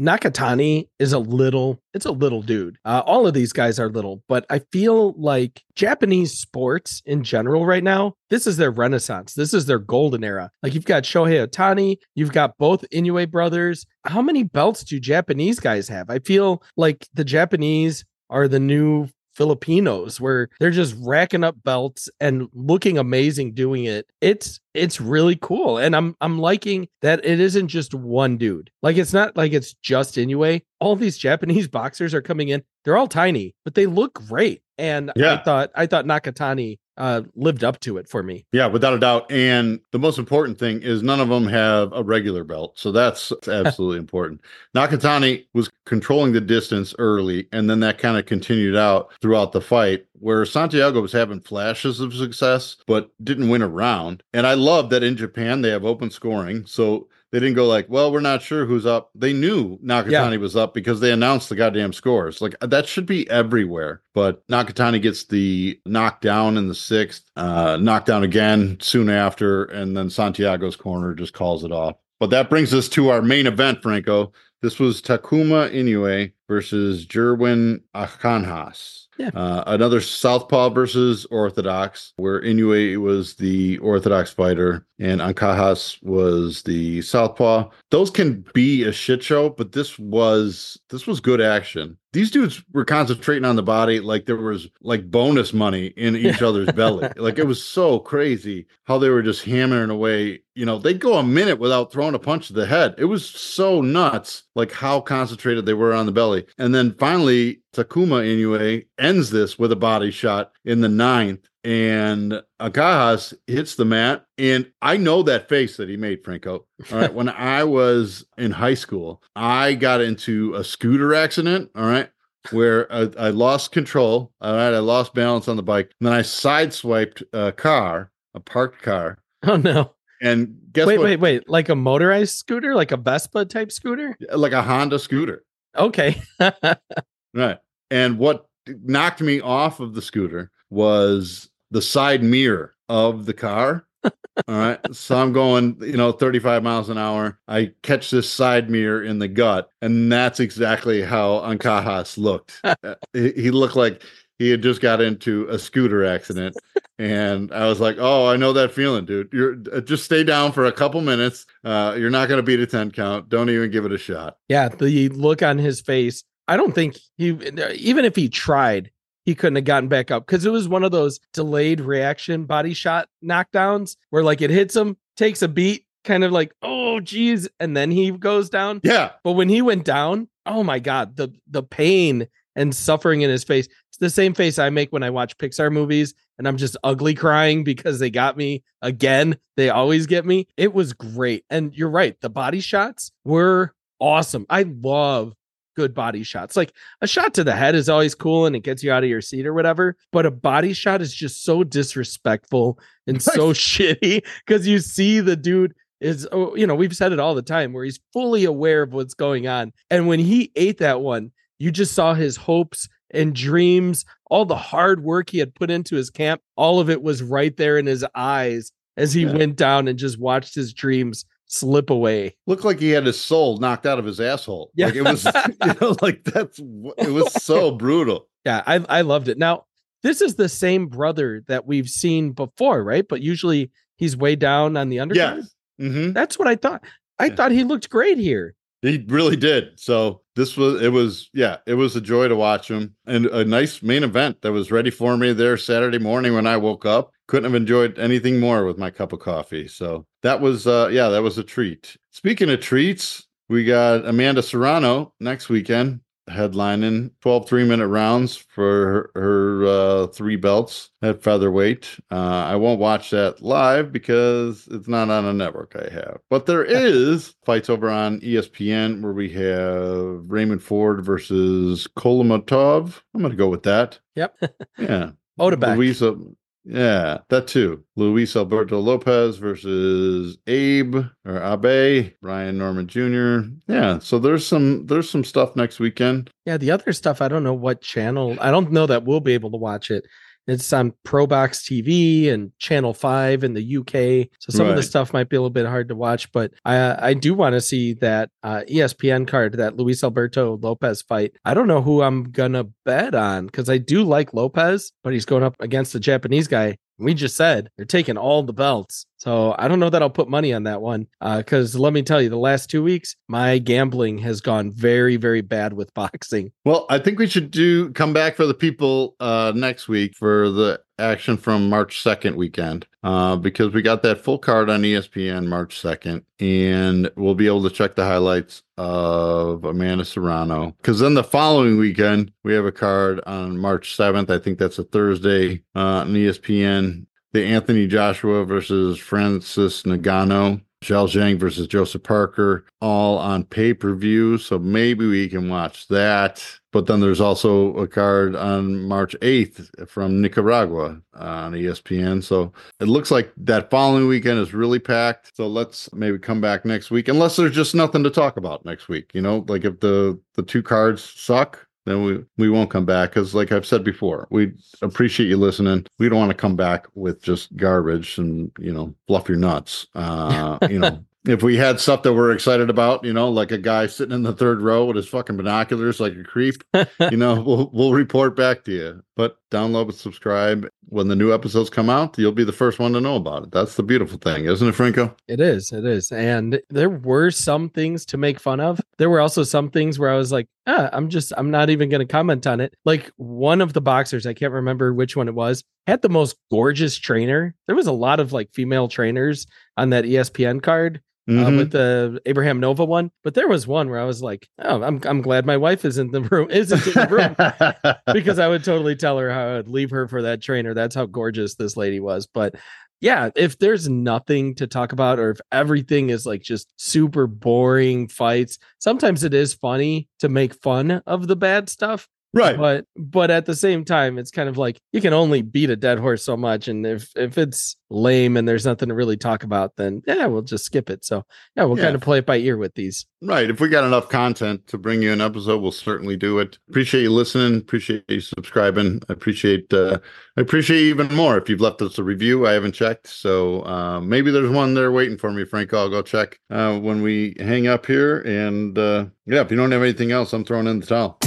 Nakatani 0.00 0.88
is 0.98 1.12
a 1.12 1.18
little, 1.18 1.80
it's 1.92 2.06
a 2.06 2.10
little 2.10 2.42
dude. 2.42 2.78
Uh, 2.84 3.02
all 3.06 3.26
of 3.26 3.34
these 3.34 3.52
guys 3.52 3.78
are 3.78 3.88
little, 3.88 4.22
but 4.28 4.44
I 4.50 4.60
feel 4.72 5.12
like 5.12 5.62
Japanese 5.76 6.36
sports 6.38 7.02
in 7.06 7.22
general 7.22 7.64
right 7.64 7.84
now, 7.84 8.14
this 8.30 8.46
is 8.46 8.56
their 8.56 8.70
renaissance. 8.70 9.34
This 9.34 9.54
is 9.54 9.66
their 9.66 9.78
golden 9.78 10.24
era. 10.24 10.50
Like 10.62 10.74
you've 10.74 10.84
got 10.84 11.04
Shohei 11.04 11.46
Ohtani, 11.46 11.98
you've 12.14 12.32
got 12.32 12.58
both 12.58 12.84
Inoue 12.92 13.30
brothers. 13.30 13.86
How 14.04 14.22
many 14.22 14.42
belts 14.42 14.82
do 14.84 14.98
Japanese 14.98 15.60
guys 15.60 15.88
have? 15.88 16.10
I 16.10 16.18
feel 16.18 16.62
like 16.76 17.06
the 17.14 17.24
Japanese 17.24 18.04
are 18.30 18.48
the 18.48 18.60
new 18.60 19.08
Filipinos 19.34 20.20
where 20.20 20.48
they're 20.60 20.70
just 20.70 20.94
racking 21.00 21.44
up 21.44 21.56
belts 21.64 22.08
and 22.20 22.48
looking 22.52 22.98
amazing 22.98 23.54
doing 23.54 23.84
it. 23.84 24.06
It's 24.20 24.60
it's 24.74 25.00
really 25.00 25.36
cool. 25.36 25.78
And 25.78 25.94
I'm 25.94 26.16
I'm 26.20 26.38
liking 26.38 26.88
that 27.02 27.24
it 27.24 27.40
isn't 27.40 27.68
just 27.68 27.94
one 27.94 28.36
dude. 28.36 28.70
Like 28.82 28.96
it's 28.96 29.12
not 29.12 29.36
like 29.36 29.52
it's 29.52 29.74
just 29.74 30.16
Inoue. 30.16 30.62
All 30.80 30.96
these 30.96 31.18
Japanese 31.18 31.68
boxers 31.74 32.14
are 32.14 32.22
coming 32.22 32.48
in. 32.48 32.62
They're 32.84 32.96
all 32.96 33.08
tiny, 33.08 33.54
but 33.64 33.74
they 33.74 33.86
look 33.86 34.14
great. 34.14 34.62
And 34.78 35.12
I 35.38 35.42
thought 35.42 35.70
I 35.74 35.86
thought 35.86 36.04
Nakatani 36.04 36.78
uh 36.96 37.22
lived 37.34 37.64
up 37.64 37.80
to 37.80 37.98
it 37.98 38.08
for 38.08 38.22
me. 38.22 38.44
Yeah, 38.52 38.66
without 38.66 38.94
a 38.94 38.98
doubt. 38.98 39.30
And 39.30 39.80
the 39.90 39.98
most 39.98 40.18
important 40.18 40.58
thing 40.58 40.82
is 40.82 41.02
none 41.02 41.20
of 41.20 41.28
them 41.28 41.46
have 41.46 41.92
a 41.92 42.02
regular 42.02 42.44
belt. 42.44 42.78
So 42.78 42.92
that's 42.92 43.32
absolutely 43.48 43.98
important. 43.98 44.40
Nakatani 44.74 45.46
was 45.52 45.70
controlling 45.84 46.32
the 46.32 46.40
distance 46.40 46.94
early, 46.98 47.48
and 47.52 47.68
then 47.68 47.80
that 47.80 47.98
kind 47.98 48.16
of 48.16 48.26
continued 48.26 48.76
out 48.76 49.12
throughout 49.20 49.52
the 49.52 49.60
fight, 49.60 50.06
where 50.20 50.44
Santiago 50.46 51.00
was 51.00 51.12
having 51.12 51.40
flashes 51.40 52.00
of 52.00 52.14
success, 52.14 52.76
but 52.86 53.10
didn't 53.22 53.48
win 53.48 53.62
a 53.62 53.68
round. 53.68 54.22
And 54.32 54.46
I 54.46 54.54
love 54.54 54.90
that 54.90 55.02
in 55.02 55.16
Japan 55.16 55.62
they 55.62 55.70
have 55.70 55.84
open 55.84 56.10
scoring. 56.10 56.64
So 56.66 57.08
They 57.34 57.40
didn't 57.40 57.56
go 57.56 57.66
like, 57.66 57.86
well, 57.88 58.12
we're 58.12 58.20
not 58.20 58.42
sure 58.42 58.64
who's 58.64 58.86
up. 58.86 59.10
They 59.12 59.32
knew 59.32 59.76
Nakatani 59.78 60.32
yeah. 60.32 60.36
was 60.36 60.54
up 60.54 60.72
because 60.72 61.00
they 61.00 61.10
announced 61.10 61.48
the 61.48 61.56
goddamn 61.56 61.92
scores. 61.92 62.40
Like 62.40 62.54
that 62.60 62.86
should 62.86 63.06
be 63.06 63.28
everywhere. 63.28 64.02
But 64.14 64.46
Nakatani 64.46 65.02
gets 65.02 65.24
the 65.24 65.80
knockdown 65.84 66.56
in 66.56 66.68
the 66.68 66.76
sixth, 66.76 67.24
uh, 67.34 67.76
knockdown 67.80 68.22
again 68.22 68.76
soon 68.80 69.10
after, 69.10 69.64
and 69.64 69.96
then 69.96 70.10
Santiago's 70.10 70.76
corner 70.76 71.12
just 71.12 71.32
calls 71.32 71.64
it 71.64 71.72
off. 71.72 71.96
But 72.20 72.30
that 72.30 72.48
brings 72.48 72.72
us 72.72 72.88
to 72.90 73.08
our 73.08 73.20
main 73.20 73.48
event, 73.48 73.82
Franco. 73.82 74.32
This 74.62 74.78
was 74.78 75.02
Takuma 75.02 75.74
Inoue 75.74 76.32
versus 76.48 77.04
Jerwin 77.04 77.80
Ancajas. 77.96 79.06
Yeah. 79.18 79.30
Uh, 79.34 79.64
another 79.66 80.00
Southpaw 80.00 80.70
versus 80.70 81.26
Orthodox, 81.32 82.12
where 82.16 82.40
Inoue 82.42 82.96
was 82.98 83.34
the 83.34 83.78
Orthodox 83.78 84.30
fighter 84.30 84.86
and 84.98 85.20
Ancajas 85.20 86.02
was 86.02 86.62
the 86.62 87.02
Southpaw. 87.02 87.68
Those 87.90 88.10
can 88.10 88.44
be 88.54 88.84
a 88.84 88.92
shit 88.92 89.22
show, 89.22 89.50
but 89.50 89.72
this 89.72 89.98
was 89.98 90.78
this 90.90 91.06
was 91.06 91.20
good 91.20 91.40
action. 91.40 91.98
These 92.12 92.30
dudes 92.30 92.62
were 92.72 92.84
concentrating 92.84 93.44
on 93.44 93.56
the 93.56 93.62
body 93.62 93.98
like 93.98 94.26
there 94.26 94.36
was 94.36 94.68
like 94.82 95.10
bonus 95.10 95.52
money 95.52 95.86
in 95.96 96.14
each 96.16 96.42
other's 96.42 96.70
belly. 96.72 97.08
Like 97.16 97.38
it 97.38 97.46
was 97.46 97.62
so 97.62 97.98
crazy 97.98 98.66
how 98.84 98.98
they 98.98 99.08
were 99.08 99.22
just 99.22 99.44
hammering 99.44 99.90
away. 99.90 100.42
You 100.54 100.64
know, 100.64 100.78
they'd 100.78 101.00
go 101.00 101.14
a 101.14 101.24
minute 101.24 101.58
without 101.58 101.90
throwing 101.90 102.14
a 102.14 102.20
punch 102.20 102.46
to 102.48 102.52
the 102.52 102.66
head. 102.66 102.94
It 102.96 103.06
was 103.06 103.28
so 103.28 103.80
nuts, 103.80 104.44
like 104.54 104.70
how 104.70 105.00
concentrated 105.00 105.66
they 105.66 105.74
were 105.74 105.92
on 105.92 106.06
the 106.06 106.12
belly. 106.12 106.46
And 106.58 106.72
then 106.72 106.94
finally, 106.98 107.62
Takuma 107.74 108.24
Inoue 108.24 108.86
ends 108.98 109.30
this 109.30 109.58
with 109.58 109.72
a 109.72 109.76
body 109.76 110.12
shot 110.12 110.52
in 110.64 110.80
the 110.80 110.88
ninth 110.88 111.48
and 111.64 112.42
Ancajas 112.60 113.32
hits 113.46 113.74
the 113.74 113.86
mat. 113.86 114.26
And 114.36 114.70
I 114.82 114.98
know 114.98 115.22
that 115.22 115.48
face 115.48 115.78
that 115.78 115.88
he 115.88 115.96
made, 115.96 116.22
Franco. 116.22 116.66
All 116.92 116.98
right. 116.98 117.12
when 117.12 117.30
I 117.30 117.64
was 117.64 118.24
in 118.36 118.50
high 118.52 118.74
school, 118.74 119.22
I 119.34 119.74
got 119.74 120.00
into 120.00 120.54
a 120.54 120.62
scooter 120.62 121.14
accident. 121.14 121.70
All 121.74 121.86
right. 121.86 122.10
Where 122.50 122.92
I, 122.92 123.10
I 123.18 123.30
lost 123.30 123.72
control. 123.72 124.32
All 124.42 124.54
right. 124.54 124.74
I 124.74 124.78
lost 124.78 125.14
balance 125.14 125.48
on 125.48 125.56
the 125.56 125.62
bike. 125.62 125.90
And 126.00 126.06
then 126.06 126.12
I 126.12 126.20
sideswiped 126.20 127.22
a 127.32 127.52
car, 127.52 128.12
a 128.34 128.40
parked 128.40 128.82
car. 128.82 129.18
Oh, 129.46 129.56
no. 129.56 129.94
And 130.22 130.58
guess 130.72 130.86
wait, 130.86 130.98
what? 130.98 131.04
wait, 131.04 131.20
wait. 131.20 131.48
Like 131.48 131.70
a 131.70 131.74
motorized 131.74 132.36
scooter, 132.36 132.74
like 132.74 132.92
a 132.92 132.96
Vespa 132.96 133.46
type 133.46 133.72
scooter? 133.72 134.16
Like 134.32 134.52
a 134.52 134.62
Honda 134.62 134.98
scooter. 134.98 135.44
Okay. 135.76 136.20
right. 137.34 137.58
And 137.90 138.18
what 138.18 138.46
knocked 138.66 139.20
me 139.20 139.40
off 139.40 139.80
of 139.80 139.94
the 139.94 140.02
scooter 140.02 140.50
was 140.70 141.50
the 141.70 141.82
side 141.82 142.22
mirror 142.22 142.74
of 142.88 143.26
the 143.26 143.34
car. 143.34 143.86
All 144.04 144.12
right. 144.48 144.78
So 144.94 145.16
I'm 145.16 145.32
going, 145.32 145.76
you 145.80 145.96
know, 145.96 146.12
35 146.12 146.62
miles 146.62 146.88
an 146.88 146.98
hour. 146.98 147.38
I 147.48 147.72
catch 147.82 148.10
this 148.10 148.28
side 148.28 148.68
mirror 148.68 149.02
in 149.02 149.18
the 149.18 149.28
gut. 149.28 149.68
And 149.80 150.10
that's 150.10 150.40
exactly 150.40 151.02
how 151.02 151.40
Ancajas 151.40 152.18
looked. 152.18 152.60
Uh, 152.84 152.96
he 153.14 153.50
looked 153.50 153.76
like 153.76 154.02
he 154.38 154.50
had 154.50 154.62
just 154.62 154.80
got 154.80 155.00
into 155.00 155.46
a 155.48 155.58
scooter 155.58 156.04
accident. 156.04 156.56
And 156.98 157.52
I 157.52 157.66
was 157.66 157.80
like, 157.80 157.96
oh, 157.98 158.26
I 158.26 158.36
know 158.36 158.52
that 158.52 158.72
feeling, 158.72 159.04
dude. 159.04 159.30
You're 159.32 159.56
uh, 159.72 159.80
just 159.80 160.04
stay 160.04 160.22
down 160.22 160.52
for 160.52 160.66
a 160.66 160.72
couple 160.72 161.00
minutes. 161.00 161.46
Uh, 161.64 161.94
you're 161.96 162.10
not 162.10 162.28
going 162.28 162.38
to 162.38 162.42
beat 162.42 162.60
a 162.60 162.66
10 162.66 162.90
count. 162.90 163.28
Don't 163.28 163.48
even 163.48 163.70
give 163.70 163.84
it 163.84 163.92
a 163.92 163.98
shot. 163.98 164.36
Yeah. 164.48 164.68
The 164.68 165.08
look 165.10 165.42
on 165.42 165.58
his 165.58 165.80
face. 165.80 166.24
I 166.46 166.56
don't 166.56 166.74
think 166.74 166.96
he, 167.16 167.28
even 167.74 168.04
if 168.04 168.14
he 168.14 168.28
tried, 168.28 168.90
he 169.24 169.34
couldn't 169.34 169.56
have 169.56 169.64
gotten 169.64 169.88
back 169.88 170.10
up 170.10 170.26
because 170.26 170.44
it 170.44 170.50
was 170.50 170.68
one 170.68 170.84
of 170.84 170.92
those 170.92 171.18
delayed 171.32 171.80
reaction 171.80 172.44
body 172.44 172.74
shot 172.74 173.08
knockdowns 173.24 173.96
where 174.10 174.22
like 174.22 174.42
it 174.42 174.50
hits 174.50 174.76
him, 174.76 174.96
takes 175.16 175.42
a 175.42 175.48
beat, 175.48 175.86
kind 176.04 176.24
of 176.24 176.32
like, 176.32 176.54
oh 176.62 177.00
geez, 177.00 177.48
and 177.58 177.76
then 177.76 177.90
he 177.90 178.10
goes 178.10 178.50
down. 178.50 178.80
Yeah. 178.84 179.12
But 179.22 179.32
when 179.32 179.48
he 179.48 179.62
went 179.62 179.84
down, 179.84 180.28
oh 180.46 180.62
my 180.62 180.78
god, 180.78 181.16
the 181.16 181.32
the 181.48 181.62
pain 181.62 182.28
and 182.56 182.74
suffering 182.74 183.22
in 183.22 183.30
his 183.30 183.44
face. 183.44 183.66
It's 183.88 183.98
the 183.98 184.10
same 184.10 184.34
face 184.34 184.58
I 184.58 184.70
make 184.70 184.92
when 184.92 185.02
I 185.02 185.10
watch 185.10 185.36
Pixar 185.38 185.72
movies 185.72 186.14
and 186.38 186.46
I'm 186.46 186.56
just 186.56 186.76
ugly 186.84 187.14
crying 187.14 187.64
because 187.64 187.98
they 187.98 188.10
got 188.10 188.36
me 188.36 188.62
again. 188.82 189.38
They 189.56 189.70
always 189.70 190.06
get 190.06 190.24
me. 190.24 190.48
It 190.56 190.72
was 190.72 190.92
great. 190.92 191.44
And 191.50 191.74
you're 191.74 191.90
right, 191.90 192.20
the 192.20 192.30
body 192.30 192.60
shots 192.60 193.12
were 193.24 193.74
awesome. 194.00 194.46
I 194.50 194.62
love 194.64 195.34
good 195.74 195.94
body 195.94 196.22
shots. 196.22 196.56
Like 196.56 196.72
a 197.00 197.06
shot 197.06 197.34
to 197.34 197.44
the 197.44 197.54
head 197.54 197.74
is 197.74 197.88
always 197.88 198.14
cool 198.14 198.46
and 198.46 198.56
it 198.56 198.60
gets 198.60 198.82
you 198.82 198.92
out 198.92 199.04
of 199.04 199.10
your 199.10 199.20
seat 199.20 199.46
or 199.46 199.54
whatever, 199.54 199.96
but 200.12 200.26
a 200.26 200.30
body 200.30 200.72
shot 200.72 201.02
is 201.02 201.14
just 201.14 201.44
so 201.44 201.64
disrespectful 201.64 202.78
and 203.06 203.22
so 203.22 203.52
shitty 203.52 204.24
because 204.46 204.66
you 204.66 204.78
see 204.78 205.20
the 205.20 205.36
dude 205.36 205.74
is 206.00 206.28
oh, 206.32 206.54
you 206.54 206.66
know, 206.66 206.74
we've 206.74 206.96
said 206.96 207.12
it 207.12 207.20
all 207.20 207.34
the 207.34 207.42
time 207.42 207.72
where 207.72 207.84
he's 207.84 208.00
fully 208.12 208.44
aware 208.44 208.82
of 208.82 208.92
what's 208.92 209.14
going 209.14 209.46
on. 209.46 209.72
And 209.90 210.06
when 210.06 210.20
he 210.20 210.52
ate 210.56 210.78
that 210.78 211.00
one, 211.00 211.32
you 211.58 211.70
just 211.70 211.94
saw 211.94 212.14
his 212.14 212.36
hopes 212.36 212.88
and 213.10 213.34
dreams, 213.34 214.04
all 214.30 214.44
the 214.44 214.56
hard 214.56 215.02
work 215.02 215.30
he 215.30 215.38
had 215.38 215.54
put 215.54 215.70
into 215.70 215.96
his 215.96 216.10
camp, 216.10 216.42
all 216.56 216.80
of 216.80 216.90
it 216.90 217.02
was 217.02 217.22
right 217.22 217.56
there 217.56 217.78
in 217.78 217.86
his 217.86 218.04
eyes 218.14 218.72
as 218.96 219.12
he 219.12 219.22
yeah. 219.22 219.32
went 219.32 219.56
down 219.56 219.88
and 219.88 219.98
just 219.98 220.18
watched 220.18 220.54
his 220.54 220.72
dreams 220.72 221.24
slip 221.54 221.90
away. 221.90 222.36
Looked 222.46 222.64
like 222.64 222.80
he 222.80 222.90
had 222.90 223.06
his 223.06 223.20
soul 223.20 223.58
knocked 223.58 223.86
out 223.86 223.98
of 223.98 224.04
his 224.04 224.20
asshole. 224.20 224.70
Yeah. 224.74 224.86
Like 224.86 224.94
it 224.96 225.02
was, 225.02 225.24
you 225.64 225.74
know, 225.80 225.96
like 226.02 226.24
that's 226.24 226.58
it 226.58 227.12
was 227.12 227.32
so 227.42 227.70
brutal. 227.76 228.28
Yeah, 228.44 228.62
I 228.66 228.84
I 228.88 229.00
loved 229.02 229.28
it. 229.28 229.38
Now, 229.38 229.64
this 230.02 230.20
is 230.20 230.34
the 230.34 230.48
same 230.48 230.86
brother 230.86 231.42
that 231.48 231.66
we've 231.66 231.88
seen 231.88 232.32
before, 232.32 232.82
right? 232.84 233.06
But 233.08 233.22
usually 233.22 233.70
he's 233.96 234.16
way 234.16 234.36
down 234.36 234.76
on 234.76 234.88
the 234.88 234.98
undercard. 234.98 235.16
Yeah. 235.16 235.40
Mm-hmm. 235.80 236.12
That's 236.12 236.38
what 236.38 236.48
I 236.48 236.56
thought. 236.56 236.84
I 237.18 237.26
yeah. 237.26 237.34
thought 237.34 237.52
he 237.52 237.64
looked 237.64 237.90
great 237.90 238.18
here. 238.18 238.54
He 238.82 239.02
really 239.08 239.36
did. 239.36 239.80
So 239.80 240.20
this 240.36 240.58
was 240.58 240.82
it 240.82 240.92
was 240.92 241.30
yeah, 241.32 241.58
it 241.66 241.74
was 241.74 241.96
a 241.96 242.00
joy 242.00 242.28
to 242.28 242.36
watch 242.36 242.70
him 242.70 242.94
and 243.06 243.26
a 243.26 243.44
nice 243.44 243.82
main 243.82 244.04
event 244.04 244.42
that 244.42 244.52
was 244.52 244.70
ready 244.70 244.90
for 244.90 245.16
me 245.16 245.32
there 245.32 245.56
Saturday 245.56 245.98
morning 245.98 246.34
when 246.34 246.46
I 246.46 246.58
woke 246.58 246.84
up. 246.84 247.13
Couldn't 247.26 247.50
have 247.50 247.60
enjoyed 247.60 247.98
anything 247.98 248.38
more 248.38 248.64
with 248.64 248.78
my 248.78 248.90
cup 248.90 249.12
of 249.12 249.20
coffee. 249.20 249.68
So 249.68 250.06
that 250.22 250.40
was 250.40 250.66
uh 250.66 250.88
yeah, 250.92 251.08
that 251.08 251.22
was 251.22 251.38
a 251.38 251.44
treat. 251.44 251.96
Speaking 252.10 252.50
of 252.50 252.60
treats, 252.60 253.26
we 253.48 253.64
got 253.64 254.06
Amanda 254.06 254.42
Serrano 254.42 255.14
next 255.20 255.48
weekend 255.48 256.00
headlining 256.28 257.10
12 257.20 257.48
three 257.48 257.64
minute 257.64 257.88
rounds 257.88 258.36
for 258.36 259.10
her, 259.14 259.20
her 259.20 259.64
uh, 259.66 260.06
three 260.08 260.36
belts 260.36 260.90
at 261.02 261.22
featherweight. 261.22 261.98
Uh, 262.10 262.44
I 262.46 262.56
won't 262.56 262.80
watch 262.80 263.10
that 263.10 263.42
live 263.42 263.92
because 263.92 264.66
it's 264.70 264.88
not 264.88 265.10
on 265.10 265.24
a 265.24 265.32
network 265.32 265.76
I 265.76 265.92
have. 265.92 266.20
But 266.30 266.46
there 266.46 266.64
is 266.68 267.34
fights 267.44 267.68
over 267.68 267.90
on 267.90 268.20
ESPN 268.20 269.02
where 269.02 269.12
we 269.12 269.28
have 269.30 270.30
Raymond 270.30 270.62
Ford 270.62 271.04
versus 271.04 271.86
Kholmatov. 271.96 273.00
I'm 273.14 273.20
going 273.20 273.30
to 273.30 273.36
go 273.36 273.48
with 273.48 273.64
that. 273.64 273.98
Yep. 274.14 274.36
yeah. 274.78 275.10
Otabek. 275.38 275.76
Louisa, 275.76 276.16
yeah, 276.64 277.18
that 277.28 277.46
too. 277.46 277.84
Luis 277.96 278.34
Alberto 278.36 278.80
Lopez 278.80 279.36
versus 279.36 280.38
Abe 280.46 280.96
or 281.26 281.42
Abe, 281.42 282.12
Ryan 282.22 282.58
Norman 282.58 282.86
Jr. 282.86 283.50
Yeah, 283.70 283.98
so 283.98 284.18
there's 284.18 284.46
some 284.46 284.86
there's 284.86 285.10
some 285.10 285.24
stuff 285.24 285.56
next 285.56 285.78
weekend. 285.78 286.30
Yeah, 286.46 286.56
the 286.56 286.70
other 286.70 286.92
stuff 286.92 287.20
I 287.20 287.28
don't 287.28 287.44
know 287.44 287.54
what 287.54 287.82
channel. 287.82 288.36
I 288.40 288.50
don't 288.50 288.72
know 288.72 288.86
that 288.86 289.04
we'll 289.04 289.20
be 289.20 289.34
able 289.34 289.50
to 289.50 289.58
watch 289.58 289.90
it. 289.90 290.06
It's 290.46 290.72
on 290.72 290.92
ProBox 291.04 291.62
TV 291.62 292.30
and 292.32 292.52
Channel 292.58 292.92
Five 292.92 293.44
in 293.44 293.54
the 293.54 293.76
UK, 293.78 294.28
so 294.40 294.50
some 294.50 294.66
right. 294.66 294.70
of 294.70 294.76
the 294.76 294.82
stuff 294.82 295.12
might 295.12 295.28
be 295.28 295.36
a 295.36 295.40
little 295.40 295.50
bit 295.50 295.66
hard 295.66 295.88
to 295.88 295.94
watch. 295.94 296.30
But 296.32 296.52
I 296.64 297.10
I 297.10 297.14
do 297.14 297.34
want 297.34 297.54
to 297.54 297.60
see 297.60 297.94
that 297.94 298.30
uh, 298.42 298.62
ESPN 298.70 299.26
card, 299.26 299.54
that 299.54 299.76
Luis 299.76 300.04
Alberto 300.04 300.58
Lopez 300.58 301.02
fight. 301.02 301.32
I 301.44 301.54
don't 301.54 301.68
know 301.68 301.82
who 301.82 302.02
I'm 302.02 302.24
gonna 302.24 302.64
bet 302.84 303.14
on 303.14 303.46
because 303.46 303.70
I 303.70 303.78
do 303.78 304.02
like 304.02 304.34
Lopez, 304.34 304.92
but 305.02 305.12
he's 305.12 305.24
going 305.24 305.42
up 305.42 305.56
against 305.60 305.92
the 305.92 306.00
Japanese 306.00 306.48
guy. 306.48 306.76
We 306.98 307.14
just 307.14 307.36
said 307.36 307.70
they're 307.76 307.86
taking 307.86 308.16
all 308.16 308.42
the 308.42 308.52
belts. 308.52 309.06
So 309.18 309.54
I 309.58 309.68
don't 309.68 309.80
know 309.80 309.90
that 309.90 310.02
I'll 310.02 310.10
put 310.10 310.28
money 310.28 310.52
on 310.52 310.64
that 310.64 310.80
one. 310.80 311.06
Because 311.20 311.74
uh, 311.74 311.78
let 311.78 311.92
me 311.92 312.02
tell 312.02 312.20
you, 312.20 312.28
the 312.28 312.36
last 312.36 312.70
two 312.70 312.82
weeks, 312.82 313.16
my 313.28 313.58
gambling 313.58 314.18
has 314.18 314.40
gone 314.40 314.70
very, 314.70 315.16
very 315.16 315.40
bad 315.40 315.72
with 315.72 315.92
boxing. 315.94 316.52
Well, 316.64 316.86
I 316.90 316.98
think 316.98 317.18
we 317.18 317.26
should 317.26 317.50
do 317.50 317.90
come 317.92 318.12
back 318.12 318.36
for 318.36 318.46
the 318.46 318.54
people 318.54 319.16
uh, 319.20 319.52
next 319.54 319.88
week 319.88 320.14
for 320.16 320.50
the 320.50 320.80
action 320.98 321.36
from 321.36 321.68
March 321.68 322.02
2nd 322.04 322.36
weekend 322.36 322.86
uh, 323.04 323.36
because 323.36 323.74
we 323.74 323.82
got 323.82 324.02
that 324.02 324.24
full 324.24 324.38
card 324.38 324.70
on 324.70 324.80
ESPN 324.80 325.46
March 325.46 325.80
2nd, 325.80 326.24
and 326.40 327.10
we'll 327.16 327.34
be 327.34 327.46
able 327.46 327.62
to 327.62 327.70
check 327.70 327.94
the 327.94 328.04
highlights 328.04 328.62
of 328.78 329.64
Amanda 329.64 330.06
Serrano. 330.06 330.74
Because 330.78 331.00
then 331.00 331.12
the 331.12 331.22
following 331.22 331.76
weekend, 331.76 332.32
we 332.44 332.54
have 332.54 332.64
a 332.64 332.72
card 332.72 333.20
on 333.26 333.58
March 333.58 333.94
7th. 333.94 334.30
I 334.30 334.38
think 334.38 334.58
that's 334.58 334.78
a 334.78 334.84
Thursday 334.84 335.62
uh, 335.76 336.00
on 336.00 336.14
ESPN. 336.14 337.06
The 337.34 337.44
Anthony 337.44 337.86
Joshua 337.86 338.44
versus 338.46 338.98
Francis 338.98 339.82
Ngannou 339.82 340.63
Zhao 340.84 341.06
Zhang 341.06 341.38
versus 341.38 341.66
Joseph 341.66 342.02
Parker, 342.02 342.66
all 342.80 343.18
on 343.18 343.44
pay 343.44 343.72
per 343.74 343.94
view. 343.94 344.38
So 344.38 344.58
maybe 344.58 345.06
we 345.06 345.28
can 345.28 345.48
watch 345.48 345.88
that. 345.88 346.44
But 346.72 346.86
then 346.86 347.00
there's 347.00 347.20
also 347.20 347.74
a 347.76 347.86
card 347.86 348.34
on 348.34 348.82
March 348.82 349.14
8th 349.22 349.88
from 349.88 350.20
Nicaragua 350.20 351.00
on 351.14 351.52
ESPN. 351.52 352.22
So 352.22 352.52
it 352.80 352.88
looks 352.88 353.12
like 353.12 353.32
that 353.36 353.70
following 353.70 354.08
weekend 354.08 354.40
is 354.40 354.52
really 354.52 354.80
packed. 354.80 355.36
So 355.36 355.46
let's 355.46 355.92
maybe 355.92 356.18
come 356.18 356.40
back 356.40 356.64
next 356.64 356.90
week, 356.90 357.06
unless 357.08 357.36
there's 357.36 357.54
just 357.54 357.76
nothing 357.76 358.02
to 358.02 358.10
talk 358.10 358.36
about 358.36 358.64
next 358.64 358.88
week. 358.88 359.12
You 359.14 359.22
know, 359.22 359.44
like 359.48 359.64
if 359.64 359.78
the 359.80 360.20
the 360.34 360.42
two 360.42 360.62
cards 360.62 361.02
suck, 361.02 361.63
then 361.84 362.02
we 362.02 362.24
we 362.38 362.50
won't 362.50 362.70
come 362.70 362.84
back. 362.84 363.10
Because 363.10 363.34
like 363.34 363.52
i've 363.52 363.66
said 363.66 363.84
before 363.84 364.26
we 364.30 364.52
appreciate 364.82 365.28
you 365.28 365.36
listening. 365.36 365.86
We 365.98 366.08
don't 366.08 366.18
want 366.18 366.30
to 366.30 366.36
come 366.36 366.56
back 366.56 366.86
with 366.94 367.22
just 367.22 367.56
garbage 367.56 368.18
and 368.18 368.50
you 368.58 368.72
know 368.72 368.94
fluff 369.06 369.28
your 369.28 369.38
nuts 369.38 369.86
uh 369.94 370.58
you 370.70 370.78
know 370.78 371.04
if 371.26 371.42
we 371.42 371.56
had 371.56 371.80
stuff 371.80 372.02
that 372.02 372.12
we're 372.12 372.32
excited 372.32 372.68
about, 372.68 373.04
you 373.04 373.12
know, 373.12 373.30
like 373.30 373.50
a 373.50 373.58
guy 373.58 373.86
sitting 373.86 374.14
in 374.14 374.22
the 374.22 374.32
third 374.32 374.60
row 374.60 374.84
with 374.84 374.96
his 374.96 375.08
fucking 375.08 375.36
binoculars 375.36 376.00
like 376.00 376.14
a 376.16 376.22
creep, 376.22 376.62
you 377.10 377.16
know, 377.16 377.40
we'll 377.40 377.70
we'll 377.72 377.92
report 377.92 378.36
back 378.36 378.64
to 378.64 378.72
you. 378.72 379.02
But 379.16 379.38
download 379.50 379.84
and 379.84 379.94
subscribe. 379.94 380.68
When 380.88 381.08
the 381.08 381.16
new 381.16 381.32
episodes 381.32 381.70
come 381.70 381.88
out, 381.88 382.18
you'll 382.18 382.32
be 382.32 382.44
the 382.44 382.52
first 382.52 382.78
one 382.78 382.92
to 382.92 383.00
know 383.00 383.16
about 383.16 383.44
it. 383.44 383.52
That's 383.52 383.76
the 383.76 383.82
beautiful 383.82 384.18
thing, 384.18 384.44
isn't 384.44 384.68
it, 384.68 384.72
Franco? 384.72 385.14
It 385.28 385.40
is. 385.40 385.72
It 385.72 385.84
is. 385.84 386.12
And 386.12 386.60
there 386.68 386.90
were 386.90 387.30
some 387.30 387.70
things 387.70 388.04
to 388.06 388.16
make 388.16 388.38
fun 388.38 388.60
of. 388.60 388.80
There 388.98 389.08
were 389.08 389.20
also 389.20 389.44
some 389.44 389.70
things 389.70 389.98
where 389.98 390.10
I 390.10 390.16
was 390.16 390.30
like, 390.30 390.48
ah, 390.66 390.90
I'm 390.92 391.08
just, 391.08 391.32
I'm 391.36 391.50
not 391.50 391.70
even 391.70 391.88
going 391.88 392.06
to 392.06 392.12
comment 392.12 392.46
on 392.46 392.60
it. 392.60 392.74
Like 392.84 393.10
one 393.16 393.60
of 393.60 393.72
the 393.72 393.80
boxers, 393.80 394.26
I 394.26 394.34
can't 394.34 394.52
remember 394.52 394.92
which 394.92 395.16
one 395.16 395.28
it 395.28 395.34
was, 395.34 395.64
had 395.86 396.02
the 396.02 396.08
most 396.08 396.36
gorgeous 396.50 396.96
trainer. 396.98 397.54
There 397.66 397.76
was 397.76 397.86
a 397.86 397.92
lot 397.92 398.20
of 398.20 398.32
like 398.32 398.52
female 398.52 398.88
trainers 398.88 399.46
on 399.76 399.90
that 399.90 400.04
ESPN 400.04 400.62
card 400.62 401.00
mm-hmm. 401.28 401.44
uh, 401.44 401.56
with 401.56 401.70
the 401.72 402.20
Abraham 402.26 402.60
Nova 402.60 402.84
one. 402.84 403.10
But 403.22 403.34
there 403.34 403.48
was 403.48 403.66
one 403.66 403.88
where 403.90 404.00
I 404.00 404.04
was 404.04 404.22
like, 404.22 404.48
oh, 404.60 404.82
I'm 404.82 405.00
I'm 405.04 405.22
glad 405.22 405.46
my 405.46 405.56
wife 405.56 405.84
is 405.84 405.98
in 405.98 406.10
the 406.10 406.22
room, 406.22 406.50
isn't 406.50 406.86
in 406.86 406.92
the 406.92 407.94
room, 408.06 408.14
because 408.14 408.38
I 408.38 408.48
would 408.48 408.64
totally 408.64 408.96
tell 408.96 409.18
her 409.18 409.30
how 409.30 409.46
I 409.48 409.54
would 409.54 409.68
leave 409.68 409.90
her 409.90 410.08
for 410.08 410.22
that 410.22 410.42
trainer. 410.42 410.74
That's 410.74 410.94
how 410.94 411.06
gorgeous 411.06 411.54
this 411.54 411.76
lady 411.76 412.00
was. 412.00 412.26
But 412.26 412.54
yeah, 413.00 413.30
if 413.36 413.58
there's 413.58 413.88
nothing 413.88 414.54
to 414.54 414.66
talk 414.66 414.92
about, 414.92 415.18
or 415.18 415.30
if 415.30 415.40
everything 415.52 416.10
is 416.10 416.24
like 416.24 416.42
just 416.42 416.72
super 416.76 417.26
boring 417.26 418.08
fights, 418.08 418.58
sometimes 418.78 419.24
it 419.24 419.34
is 419.34 419.52
funny 419.52 420.08
to 420.20 420.28
make 420.28 420.54
fun 420.62 421.02
of 421.06 421.26
the 421.26 421.36
bad 421.36 421.68
stuff 421.68 422.08
right. 422.34 422.56
But 422.56 422.86
but 422.96 423.30
at 423.30 423.46
the 423.46 423.54
same 423.54 423.84
time 423.84 424.18
it's 424.18 424.30
kind 424.30 424.48
of 424.48 424.58
like 424.58 424.80
you 424.92 425.00
can 425.00 425.12
only 425.12 425.42
beat 425.42 425.70
a 425.70 425.76
dead 425.76 425.98
horse 425.98 426.24
so 426.24 426.36
much 426.36 426.68
and 426.68 426.86
if 426.86 427.10
if 427.16 427.38
it's 427.38 427.76
lame 427.90 428.36
and 428.36 428.48
there's 428.48 428.64
nothing 428.64 428.88
to 428.88 428.94
really 428.94 429.16
talk 429.16 429.44
about 429.44 429.76
then 429.76 430.02
yeah 430.06 430.26
we'll 430.26 430.42
just 430.42 430.64
skip 430.64 430.90
it. 430.90 431.04
So 431.04 431.24
yeah 431.56 431.64
we'll 431.64 431.78
yeah. 431.78 431.84
kind 431.84 431.94
of 431.94 432.00
play 432.00 432.18
it 432.18 432.26
by 432.26 432.36
ear 432.38 432.56
with 432.56 432.74
these. 432.74 433.06
Right. 433.22 433.48
If 433.48 433.60
we 433.60 433.68
got 433.68 433.84
enough 433.84 434.08
content 434.08 434.66
to 434.68 434.78
bring 434.78 435.02
you 435.02 435.12
an 435.12 435.20
episode 435.20 435.62
we'll 435.62 435.72
certainly 435.72 436.16
do 436.16 436.38
it. 436.38 436.58
Appreciate 436.68 437.02
you 437.02 437.10
listening. 437.10 437.60
Appreciate 437.60 438.04
you 438.08 438.20
subscribing. 438.20 439.02
I 439.08 439.12
appreciate 439.12 439.72
uh 439.72 439.98
i 440.36 440.40
appreciate 440.40 440.80
even 440.80 441.14
more 441.14 441.38
if 441.38 441.48
you've 441.48 441.60
left 441.60 441.82
us 441.82 441.98
a 441.98 442.02
review. 442.02 442.46
I 442.46 442.52
haven't 442.52 442.72
checked. 442.72 443.08
So 443.08 443.64
uh 443.64 444.00
maybe 444.00 444.30
there's 444.30 444.50
one 444.50 444.74
there 444.74 444.92
waiting 444.92 445.18
for 445.18 445.30
me 445.30 445.44
Frank. 445.44 445.72
i'll 445.72 445.88
go 445.88 446.02
check 446.02 446.38
uh 446.50 446.78
when 446.78 447.02
we 447.02 447.36
hang 447.38 447.66
up 447.66 447.86
here. 447.86 448.20
And 448.20 448.76
uh 448.78 449.06
yeah 449.26 449.40
if 449.40 449.50
you 449.50 449.56
don't 449.56 449.72
have 449.72 449.82
anything 449.82 450.12
else 450.12 450.32
i'm 450.32 450.44
throwing 450.44 450.66
in 450.66 450.80
the 450.80 450.86
towel 450.86 451.18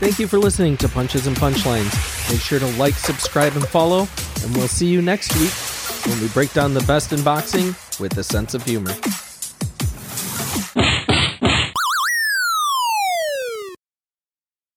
Thank 0.00 0.18
you 0.18 0.26
for 0.26 0.38
listening 0.38 0.76
to 0.78 0.88
Punches 0.88 1.26
and 1.26 1.36
Punchlines. 1.36 2.30
Make 2.30 2.40
sure 2.40 2.58
to 2.58 2.66
like, 2.76 2.94
subscribe, 2.94 3.54
and 3.54 3.66
follow, 3.66 4.06
and 4.42 4.56
we'll 4.56 4.68
see 4.68 4.86
you 4.86 5.00
next 5.00 5.34
week 5.36 5.50
when 6.06 6.20
we 6.20 6.28
break 6.28 6.52
down 6.52 6.74
the 6.74 6.82
best 6.82 7.12
in 7.12 7.22
boxing 7.22 7.74
with 7.98 8.18
a 8.18 8.24
sense 8.24 8.54
of 8.54 8.62
humor. 8.64 8.92